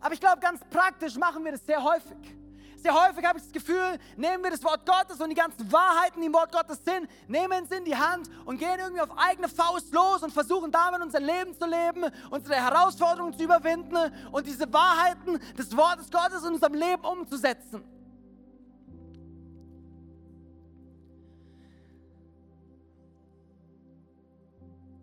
[0.00, 2.36] Aber ich glaube, ganz praktisch machen wir das sehr häufig.
[2.82, 6.20] Sehr häufig habe ich das Gefühl, nehmen wir das Wort Gottes und die ganzen Wahrheiten,
[6.20, 9.48] die im Wort Gottes sind, nehmen es in die Hand und gehen irgendwie auf eigene
[9.48, 13.96] Faust los und versuchen damit unser Leben zu leben, unsere Herausforderungen zu überwinden
[14.32, 17.84] und diese Wahrheiten des Wortes Gottes in unserem Leben umzusetzen.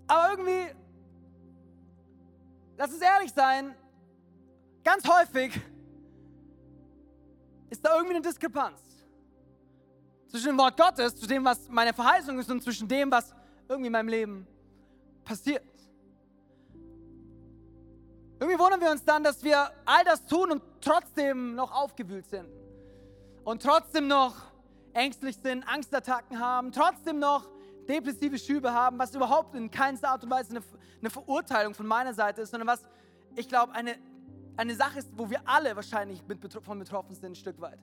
[0.10, 0.76] Aber irgendwie,
[2.78, 3.76] lass uns ehrlich sein,
[4.84, 5.62] ganz häufig
[7.70, 8.82] ist da irgendwie eine Diskrepanz
[10.28, 13.36] zwischen dem Wort Gottes, zu dem, was meine Verheißung ist und zwischen dem, was
[13.68, 14.48] irgendwie in meinem Leben
[15.24, 15.64] passiert.
[18.40, 22.50] Irgendwie wundern wir uns dann, dass wir all das tun und trotzdem noch aufgewühlt sind
[23.44, 24.34] und trotzdem noch
[24.94, 27.48] ängstlich sind, Angstattacken haben, trotzdem noch
[27.90, 30.64] depressive Schübe haben, was überhaupt in keinster Art und Weise eine,
[31.00, 32.84] eine Verurteilung von meiner Seite ist, sondern was
[33.36, 33.98] ich glaube eine,
[34.58, 37.80] eine Sache ist, wo wir alle wahrscheinlich mit, von betroffen sind, ein Stück weit.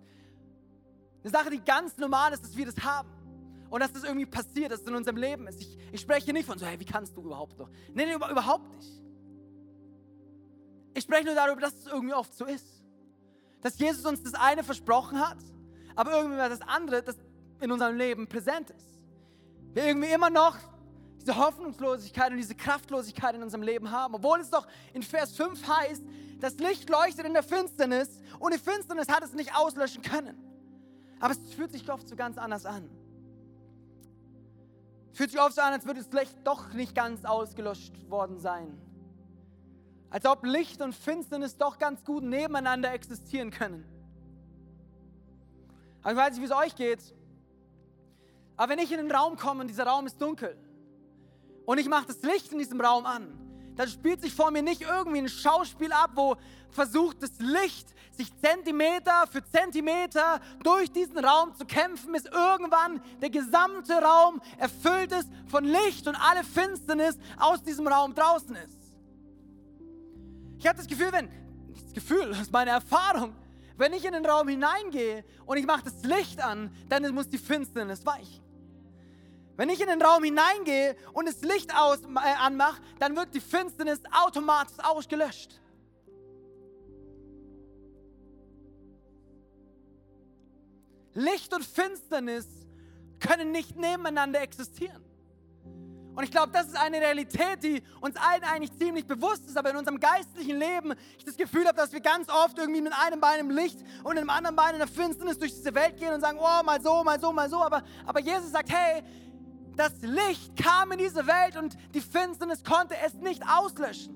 [1.22, 3.10] Eine Sache, die ganz normal ist, dass wir das haben.
[3.68, 5.60] Und dass das irgendwie passiert, dass es in unserem Leben ist.
[5.60, 7.68] Ich, ich spreche nicht von so, hey, wie kannst du überhaupt noch?
[7.92, 9.02] Nee, nee, überhaupt nicht.
[10.94, 12.84] Ich spreche nur darüber, dass es irgendwie oft so ist.
[13.62, 15.38] Dass Jesus uns das eine versprochen hat,
[15.96, 17.16] aber irgendwie das andere, das
[17.60, 18.95] in unserem Leben präsent ist
[19.76, 20.56] wir irgendwie immer noch
[21.20, 24.14] diese Hoffnungslosigkeit und diese Kraftlosigkeit in unserem Leben haben.
[24.14, 26.02] Obwohl es doch in Vers 5 heißt,
[26.40, 28.08] das Licht leuchtet in der Finsternis
[28.38, 30.34] und die Finsternis hat es nicht auslöschen können.
[31.20, 32.88] Aber es fühlt sich oft so ganz anders an.
[35.12, 38.38] Es fühlt sich oft so an, als würde das Licht doch nicht ganz ausgelöscht worden
[38.38, 38.78] sein.
[40.08, 43.84] Als ob Licht und Finsternis doch ganz gut nebeneinander existieren können.
[46.02, 47.14] Aber ich weiß nicht, wie es euch geht.
[48.56, 50.56] Aber wenn ich in den Raum komme und dieser Raum ist dunkel
[51.66, 53.38] und ich mache das Licht in diesem Raum an,
[53.76, 56.36] dann spielt sich vor mir nicht irgendwie ein Schauspiel ab, wo
[56.70, 63.28] versucht das Licht sich Zentimeter für Zentimeter durch diesen Raum zu kämpfen, bis irgendwann der
[63.28, 68.78] gesamte Raum erfüllt ist von Licht und alle Finsternis aus diesem Raum draußen ist.
[70.58, 71.28] Ich habe das Gefühl, wenn,
[71.82, 73.34] das Gefühl, das ist meine Erfahrung,
[73.76, 77.36] wenn ich in den Raum hineingehe und ich mache das Licht an, dann muss die
[77.36, 78.45] Finsternis weichen.
[79.56, 83.40] Wenn ich in den Raum hineingehe und das Licht aus, äh, anmache, dann wird die
[83.40, 85.60] Finsternis automatisch ausgelöscht.
[91.14, 92.46] Licht und Finsternis
[93.18, 95.02] können nicht nebeneinander existieren.
[96.14, 99.70] Und ich glaube, das ist eine Realität, die uns allen eigentlich ziemlich bewusst ist, aber
[99.70, 103.20] in unserem geistlichen Leben ich das Gefühl habe, dass wir ganz oft irgendwie mit einem
[103.20, 106.14] Bein im Licht und mit dem anderen Bein in der Finsternis durch diese Welt gehen
[106.14, 107.62] und sagen, oh, mal so, mal so, mal so.
[107.62, 109.02] Aber, aber Jesus sagt, hey,
[109.76, 114.14] das Licht kam in diese Welt und die Finsternis konnte es nicht auslöschen.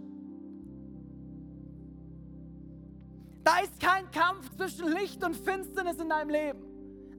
[3.44, 6.62] Da ist kein Kampf zwischen Licht und Finsternis in deinem Leben.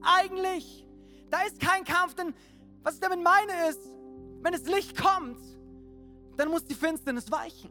[0.02, 0.86] Eigentlich.
[1.30, 2.34] Da ist kein Kampf, denn
[2.82, 3.80] was ich damit meine ist,
[4.42, 5.40] wenn das Licht kommt,
[6.36, 7.70] dann muss die Finsternis weichen.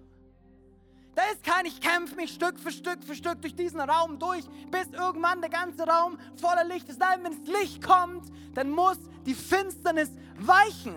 [1.13, 4.45] Da ist kein, ich kämpfe mich Stück für Stück für Stück durch diesen Raum durch,
[4.69, 6.99] bis irgendwann der ganze Raum voller Licht ist.
[6.99, 10.95] Nein, wenn das Licht kommt, dann muss die Finsternis weichen.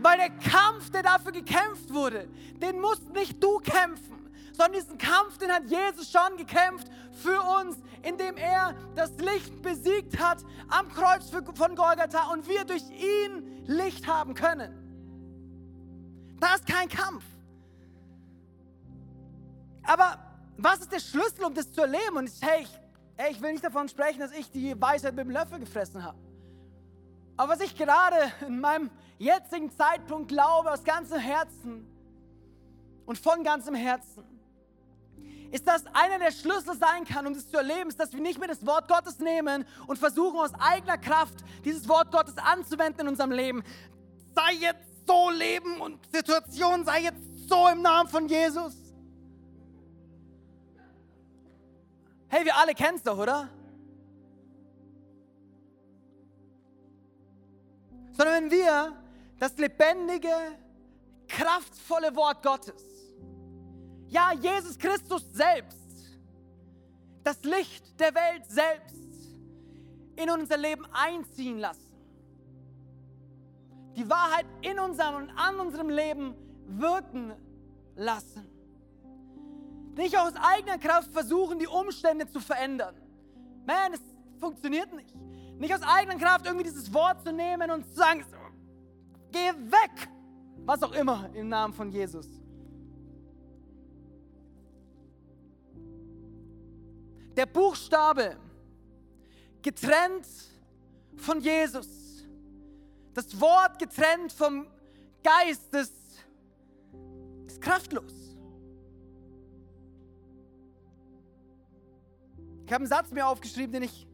[0.00, 2.28] Weil der Kampf, der dafür gekämpft wurde,
[2.62, 7.76] den musst nicht du kämpfen, sondern diesen Kampf, den hat Jesus schon gekämpft für uns,
[8.02, 10.38] indem er das Licht besiegt hat
[10.68, 14.87] am Kreuz von Golgatha und wir durch ihn Licht haben können.
[16.40, 17.24] Da ist kein Kampf.
[19.82, 20.18] Aber
[20.56, 22.16] was ist der Schlüssel, um das zu erleben?
[22.16, 22.80] Und ich, hey, ich,
[23.16, 26.18] hey, ich will nicht davon sprechen, dass ich die Weisheit mit dem Löffel gefressen habe.
[27.36, 28.16] Aber was ich gerade
[28.46, 31.86] in meinem jetzigen Zeitpunkt glaube, aus ganzem Herzen
[33.06, 34.24] und von ganzem Herzen,
[35.50, 38.38] ist, dass einer der Schlüssel sein kann, um das zu erleben, ist, dass wir nicht
[38.38, 43.08] mehr das Wort Gottes nehmen und versuchen aus eigener Kraft dieses Wort Gottes anzuwenden in
[43.08, 43.62] unserem Leben.
[44.34, 48.74] Sei jetzt so leben und Situation sei jetzt so im Namen von Jesus.
[52.28, 53.48] Hey, wir alle kennen es doch, oder?
[58.12, 58.92] Sondern wenn wir
[59.38, 60.34] das lebendige,
[61.26, 62.82] kraftvolle Wort Gottes,
[64.08, 65.78] ja, Jesus Christus selbst,
[67.24, 68.96] das Licht der Welt selbst
[70.16, 71.87] in unser Leben einziehen lassen,
[73.98, 76.34] die Wahrheit in unserem und an unserem Leben
[76.68, 77.32] wirken
[77.96, 78.46] lassen.
[79.96, 82.94] Nicht aus eigener Kraft versuchen, die Umstände zu verändern.
[83.66, 84.00] Man, es
[84.38, 85.12] funktioniert nicht.
[85.58, 88.24] Nicht aus eigener Kraft irgendwie dieses Wort zu nehmen und zu sagen,
[89.32, 90.08] geh weg,
[90.64, 92.28] was auch immer im Namen von Jesus.
[97.36, 98.36] Der Buchstabe
[99.60, 100.26] getrennt
[101.16, 102.07] von Jesus.
[103.18, 104.68] Das Wort getrennt vom
[105.24, 105.92] Geist ist,
[107.48, 108.12] ist kraftlos.
[112.64, 114.06] Ich habe einen Satz mir aufgeschrieben, den ich,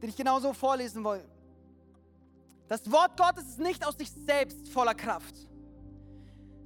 [0.00, 1.24] den ich genau so vorlesen will.
[2.68, 5.34] Das Wort Gottes ist nicht aus sich selbst voller Kraft.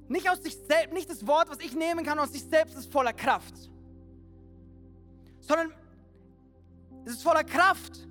[0.07, 2.91] Nicht aus sich selbst, nicht das Wort, was ich nehmen kann, aus sich selbst ist
[2.91, 3.55] voller Kraft.
[5.39, 5.73] Sondern
[7.05, 8.07] es ist voller Kraft,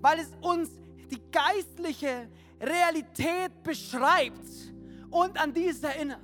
[0.00, 0.68] weil es uns
[1.12, 2.28] die geistliche
[2.66, 4.48] Realität beschreibt
[5.10, 6.20] und an dies erinnert.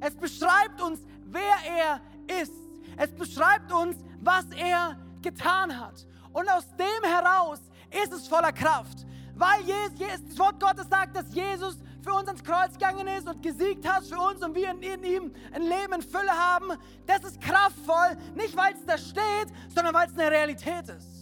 [0.00, 2.00] Es beschreibt uns, wer er
[2.42, 2.52] ist.
[2.96, 6.06] Es beschreibt uns, was er getan hat.
[6.32, 7.60] Und aus dem heraus
[7.90, 9.06] ist es voller Kraft.
[9.34, 13.42] Weil Jesus, das Wort Gottes sagt, dass Jesus für uns ans Kreuz gegangen ist und
[13.42, 16.72] gesiegt hat für uns und wir in, in ihm ein Leben in Fülle haben.
[17.06, 21.13] Das ist kraftvoll, nicht weil es da steht, sondern weil es eine Realität ist.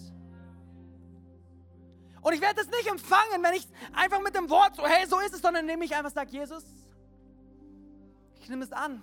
[2.23, 5.19] Und ich werde das nicht empfangen, wenn ich einfach mit dem Wort so, hey, so
[5.19, 6.65] ist es, sondern nehme ich einfach sage, Jesus,
[8.41, 9.03] ich nehme es an.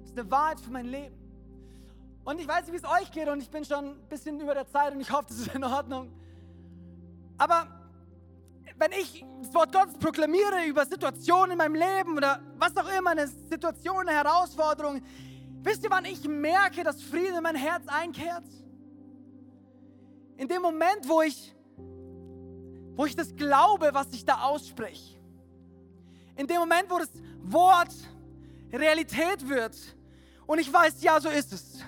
[0.00, 1.16] Das ist eine Wahrheit für mein Leben.
[2.24, 4.54] Und ich weiß nicht, wie es euch geht und ich bin schon ein bisschen über
[4.54, 6.12] der Zeit und ich hoffe, das ist in Ordnung.
[7.38, 7.66] Aber
[8.78, 13.10] wenn ich das Wort Gottes proklamiere über Situationen in meinem Leben oder was auch immer,
[13.10, 15.02] eine Situation, eine Herausforderung,
[15.62, 18.44] wisst ihr, wann ich merke, dass Frieden in mein Herz einkehrt?
[20.36, 21.54] In dem Moment, wo ich
[22.94, 25.18] wo ich das glaube, was ich da ausspreche.
[26.36, 27.10] In dem Moment, wo das
[27.42, 27.92] Wort
[28.72, 29.76] Realität wird
[30.46, 31.84] und ich weiß, ja, so ist es.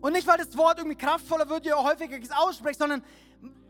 [0.00, 3.02] Und nicht, weil das Wort irgendwie kraftvoller wird, je häufiger ich es ausspreche, sondern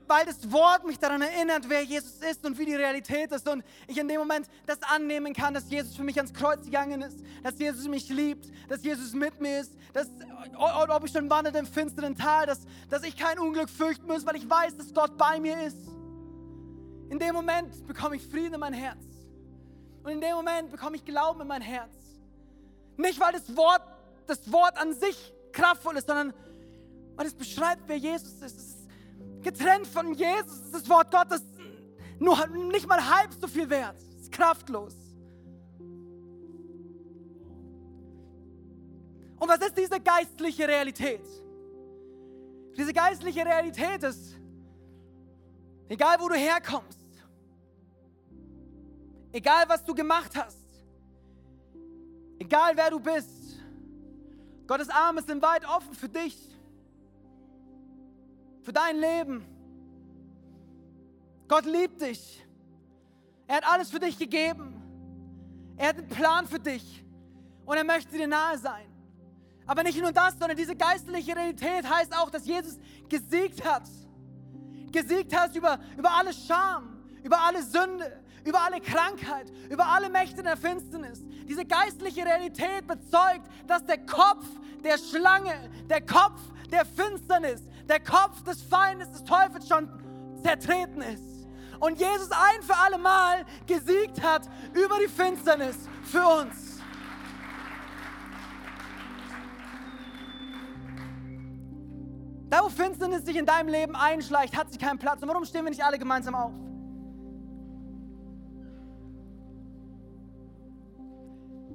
[0.09, 3.64] weil das Wort mich daran erinnert, wer Jesus ist und wie die Realität ist und
[3.86, 7.18] ich in dem Moment das annehmen kann, dass Jesus für mich ans Kreuz gegangen ist,
[7.42, 10.09] dass Jesus mich liebt, dass Jesus mit mir ist, dass,
[10.57, 14.36] ob ich schon wandert im finsteren Tal, dass, dass ich kein Unglück fürchten muss, weil
[14.36, 15.78] ich weiß, dass Gott bei mir ist.
[17.11, 19.05] In dem Moment bekomme ich Frieden in mein Herz.
[20.03, 21.92] Und in dem Moment bekomme ich Glauben in mein Herz.
[22.96, 23.82] Nicht, weil das Wort,
[24.26, 26.32] das Wort an sich kraftvoll ist, sondern
[27.16, 28.72] weil es beschreibt, wer Jesus ist.
[29.43, 30.53] Ist getrennt von Jesus.
[30.53, 31.43] Es ist das Wort Gottes
[32.18, 33.97] nur nicht mal halb so viel wert.
[34.16, 34.95] Es ist kraftlos.
[39.40, 41.26] Und was ist diese geistliche Realität?
[42.76, 44.36] Diese geistliche Realität ist,
[45.88, 47.01] egal wo du herkommst,
[49.32, 50.64] egal was du gemacht hast,
[52.38, 53.59] egal wer du bist,
[54.68, 56.51] Gottes Arme sind weit offen für dich,
[58.63, 59.45] für dein Leben.
[61.49, 62.45] Gott liebt dich.
[63.47, 64.83] Er hat alles für dich gegeben.
[65.77, 67.05] Er hat einen Plan für dich
[67.67, 68.87] und er möchte dir nahe sein.
[69.67, 73.85] Aber nicht nur das, sondern diese geistliche Realität heißt auch, dass Jesus gesiegt hat.
[74.91, 80.43] Gesiegt hat über, über alle Scham, über alle Sünde, über alle Krankheit, über alle Mächte
[80.43, 81.25] der Finsternis.
[81.49, 84.45] Diese geistliche Realität bezeugt, dass der Kopf
[84.83, 86.41] der Schlange, der Kopf
[86.71, 89.86] der Finsternis, der Kopf des Feindes, des Teufels schon
[90.43, 91.47] zertreten ist.
[91.78, 96.80] Und Jesus ein für alle Mal gesiegt hat über die Finsternis für uns.
[102.49, 105.22] Da, wo Finsternis sich in deinem Leben einschleicht, hat sie keinen Platz.
[105.22, 106.53] Und warum stehen wir nicht alle gemeinsam auf?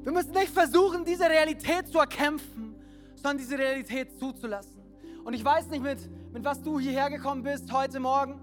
[0.04, 2.76] Wir müssen nicht versuchen, diese Realität zu erkämpfen,
[3.16, 4.77] sondern diese Realität zuzulassen.
[5.28, 6.00] Und ich weiß nicht, mit,
[6.32, 8.40] mit was du hierher gekommen bist heute Morgen.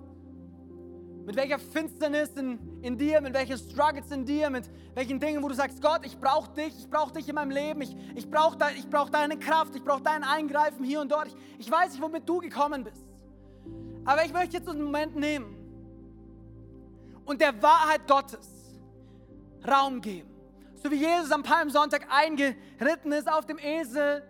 [1.25, 5.49] Mit welcher Finsternis in, in dir, mit welchen Struggles in dir, mit welchen Dingen, wo
[5.49, 8.59] du sagst, Gott, ich brauche dich, ich brauche dich in meinem Leben, ich, ich brauche
[8.59, 11.29] de, brauch deine Kraft, ich brauche dein Eingreifen hier und dort.
[11.29, 13.07] Ich, ich weiß nicht, womit du gekommen bist.
[14.05, 15.57] Aber ich möchte jetzt einen Moment nehmen
[17.25, 18.47] und der Wahrheit Gottes
[19.67, 20.29] Raum geben.
[20.83, 24.23] So wie Jesus am Palmsonntag eingeritten ist auf dem Esel,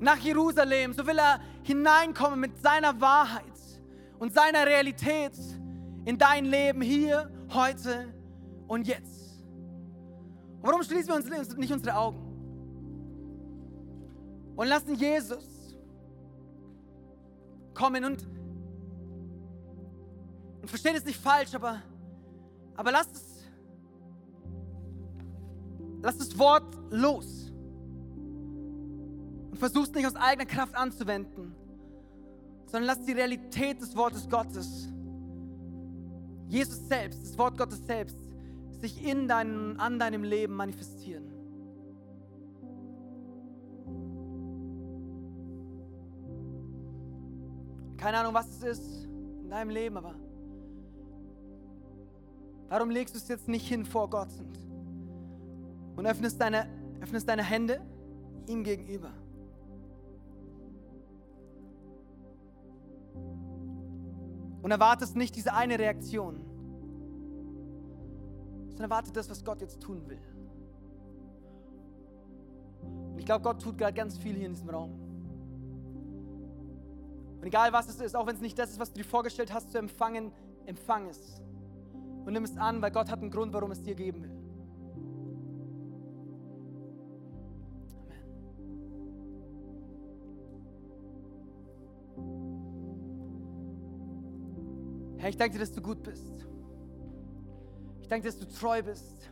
[0.00, 3.44] nach Jerusalem, so will er hineinkommen mit seiner Wahrheit
[4.18, 5.34] und seiner Realität
[6.06, 8.12] in dein Leben hier, heute
[8.66, 9.44] und jetzt.
[10.62, 12.18] Warum schließen wir uns nicht unsere Augen
[14.56, 15.76] und lassen Jesus
[17.74, 18.26] kommen und,
[20.62, 21.82] und versteht es nicht falsch, aber,
[22.76, 23.44] aber lasst es,
[26.02, 27.49] lasst das Wort los
[29.58, 31.54] versuch es nicht aus eigener Kraft anzuwenden,
[32.66, 34.88] sondern lass die Realität des Wortes Gottes,
[36.48, 38.16] Jesus selbst, das Wort Gottes selbst,
[38.80, 41.30] sich in deinem, an deinem Leben manifestieren.
[47.96, 49.04] Keine Ahnung, was es ist
[49.42, 50.14] in deinem Leben, aber
[52.68, 54.58] warum legst du es jetzt nicht hin vor Gott und,
[55.98, 56.66] und öffnest, deine,
[57.00, 57.82] öffnest deine Hände
[58.46, 59.12] ihm gegenüber?
[64.62, 66.40] Und erwartest nicht diese eine Reaktion,
[68.68, 70.20] sondern erwartet das, was Gott jetzt tun will.
[73.12, 74.90] Und ich glaube, Gott tut gerade ganz viel hier in diesem Raum.
[77.40, 79.52] Und egal was es ist, auch wenn es nicht das ist, was du dir vorgestellt
[79.52, 80.30] hast zu empfangen,
[80.66, 81.40] empfang es.
[82.26, 84.39] Und nimm es an, weil Gott hat einen Grund, warum es dir geben will.
[95.20, 96.32] Herr, ich danke dir, dass du gut bist.
[98.00, 99.30] Ich danke dir, dass du treu bist.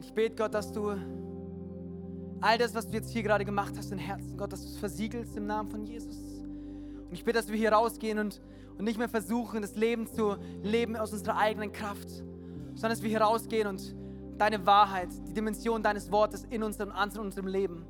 [0.00, 0.90] Ich bete, Gott, dass du
[2.42, 4.76] all das, was du jetzt hier gerade gemacht hast, in Herzen, Gott, dass du es
[4.76, 6.18] versiegelst im Namen von Jesus.
[6.18, 8.42] Und ich bete, dass wir hier rausgehen und,
[8.76, 12.10] und nicht mehr versuchen, das Leben zu leben aus unserer eigenen Kraft,
[12.74, 13.96] sondern dass wir hier rausgehen und
[14.36, 17.86] deine Wahrheit, die Dimension deines Wortes in unserem, in unserem Leben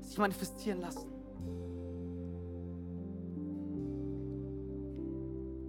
[0.00, 1.17] sich manifestieren lassen.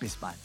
[0.00, 0.36] bis bald.